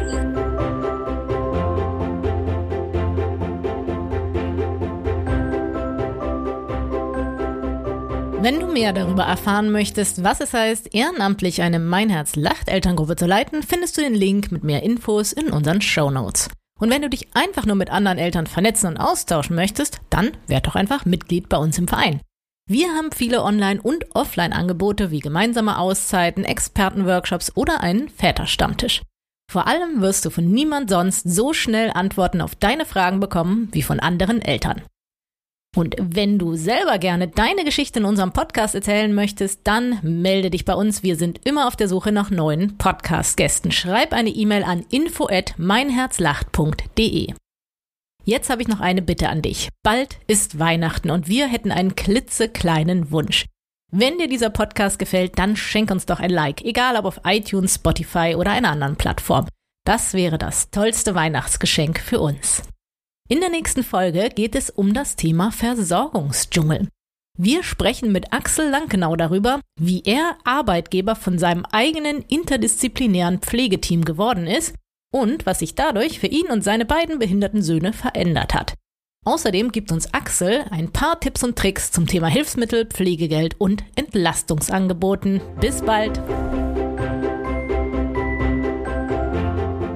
Wenn 8.39 8.59
du 8.59 8.65
mehr 8.65 8.91
darüber 8.91 9.25
erfahren 9.25 9.71
möchtest, 9.71 10.23
was 10.23 10.41
es 10.41 10.53
heißt, 10.53 10.95
ehrenamtlich 10.95 11.61
eine 11.61 11.77
Mein 11.77 12.09
Herz 12.09 12.35
lacht 12.35 12.69
Elterngruppe 12.69 13.15
zu 13.15 13.27
leiten, 13.27 13.61
findest 13.61 13.97
du 13.97 14.01
den 14.01 14.15
Link 14.15 14.51
mit 14.51 14.63
mehr 14.63 14.81
Infos 14.81 15.31
in 15.31 15.51
unseren 15.51 15.81
Show 15.81 16.09
Notes. 16.09 16.49
Und 16.81 16.89
wenn 16.89 17.03
du 17.03 17.09
dich 17.09 17.27
einfach 17.35 17.67
nur 17.67 17.75
mit 17.75 17.91
anderen 17.91 18.17
Eltern 18.17 18.47
vernetzen 18.47 18.87
und 18.87 18.97
austauschen 18.97 19.55
möchtest, 19.55 20.01
dann 20.09 20.31
werd 20.47 20.65
doch 20.65 20.75
einfach 20.75 21.05
Mitglied 21.05 21.47
bei 21.47 21.57
uns 21.57 21.77
im 21.77 21.87
Verein. 21.87 22.21
Wir 22.67 22.89
haben 22.89 23.11
viele 23.11 23.43
Online- 23.43 23.81
und 23.81 24.15
Offline-Angebote 24.15 25.11
wie 25.11 25.19
gemeinsame 25.19 25.77
Auszeiten, 25.77 26.43
Expertenworkshops 26.43 27.55
oder 27.55 27.81
einen 27.81 28.09
Väterstammtisch. 28.09 29.03
Vor 29.51 29.67
allem 29.67 30.01
wirst 30.01 30.25
du 30.25 30.31
von 30.31 30.49
niemand 30.49 30.89
sonst 30.89 31.29
so 31.29 31.53
schnell 31.53 31.91
Antworten 31.91 32.41
auf 32.41 32.55
deine 32.55 32.85
Fragen 32.85 33.19
bekommen 33.19 33.69
wie 33.73 33.83
von 33.83 33.99
anderen 33.99 34.41
Eltern. 34.41 34.81
Und 35.75 35.95
wenn 35.99 36.37
du 36.37 36.55
selber 36.55 36.97
gerne 36.97 37.29
deine 37.29 37.63
Geschichte 37.63 37.99
in 37.99 38.05
unserem 38.05 38.33
Podcast 38.33 38.75
erzählen 38.75 39.13
möchtest, 39.13 39.61
dann 39.63 39.99
melde 40.01 40.49
dich 40.49 40.65
bei 40.65 40.73
uns. 40.73 41.01
Wir 41.01 41.15
sind 41.15 41.39
immer 41.45 41.67
auf 41.67 41.77
der 41.77 41.87
Suche 41.87 42.11
nach 42.11 42.29
neuen 42.29 42.77
Podcast-Gästen. 42.77 43.71
Schreib 43.71 44.11
eine 44.11 44.31
E-Mail 44.31 44.63
an 44.63 44.85
info 44.89 45.27
at 45.29 45.53
meinherzlacht.de. 45.57 47.33
Jetzt 48.25 48.49
habe 48.49 48.61
ich 48.61 48.67
noch 48.67 48.81
eine 48.81 49.01
Bitte 49.01 49.29
an 49.29 49.41
dich. 49.41 49.69
Bald 49.81 50.19
ist 50.27 50.59
Weihnachten 50.59 51.09
und 51.09 51.27
wir 51.27 51.47
hätten 51.47 51.71
einen 51.71 51.95
klitzekleinen 51.95 53.11
Wunsch. 53.11 53.45
Wenn 53.93 54.17
dir 54.17 54.27
dieser 54.27 54.49
Podcast 54.49 54.99
gefällt, 54.99 55.39
dann 55.39 55.55
schenk 55.55 55.89
uns 55.89 56.05
doch 56.05 56.19
ein 56.19 56.29
Like, 56.29 56.61
egal 56.63 56.97
ob 56.97 57.05
auf 57.05 57.21
iTunes, 57.25 57.75
Spotify 57.75 58.35
oder 58.37 58.51
einer 58.51 58.71
anderen 58.71 58.97
Plattform. 58.97 59.47
Das 59.85 60.13
wäre 60.13 60.37
das 60.37 60.69
tollste 60.69 61.15
Weihnachtsgeschenk 61.15 61.99
für 61.99 62.19
uns. 62.19 62.61
In 63.31 63.39
der 63.39 63.49
nächsten 63.49 63.85
Folge 63.85 64.27
geht 64.27 64.55
es 64.55 64.69
um 64.69 64.93
das 64.93 65.15
Thema 65.15 65.53
Versorgungsdschungel. 65.53 66.89
Wir 67.37 67.63
sprechen 67.63 68.11
mit 68.11 68.33
Axel 68.33 68.69
Lankenau 68.69 69.15
darüber, 69.15 69.61
wie 69.79 70.03
er 70.03 70.35
Arbeitgeber 70.43 71.15
von 71.15 71.39
seinem 71.39 71.63
eigenen 71.63 72.25
interdisziplinären 72.27 73.39
Pflegeteam 73.39 74.03
geworden 74.03 74.47
ist 74.47 74.75
und 75.13 75.45
was 75.45 75.59
sich 75.59 75.75
dadurch 75.75 76.19
für 76.19 76.27
ihn 76.27 76.47
und 76.47 76.61
seine 76.61 76.83
beiden 76.83 77.19
behinderten 77.19 77.61
Söhne 77.61 77.93
verändert 77.93 78.53
hat. 78.53 78.73
Außerdem 79.23 79.71
gibt 79.71 79.93
uns 79.93 80.13
Axel 80.13 80.65
ein 80.69 80.91
paar 80.91 81.17
Tipps 81.21 81.41
und 81.41 81.57
Tricks 81.57 81.93
zum 81.93 82.07
Thema 82.07 82.27
Hilfsmittel, 82.27 82.85
Pflegegeld 82.85 83.55
und 83.61 83.85
Entlastungsangeboten. 83.95 85.39
Bis 85.61 85.81
bald! 85.81 86.19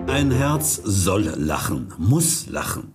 Ein 0.07 0.31
Herz 0.31 0.79
soll 0.85 1.33
lachen, 1.35 1.93
muss 1.97 2.47
lachen. 2.47 2.94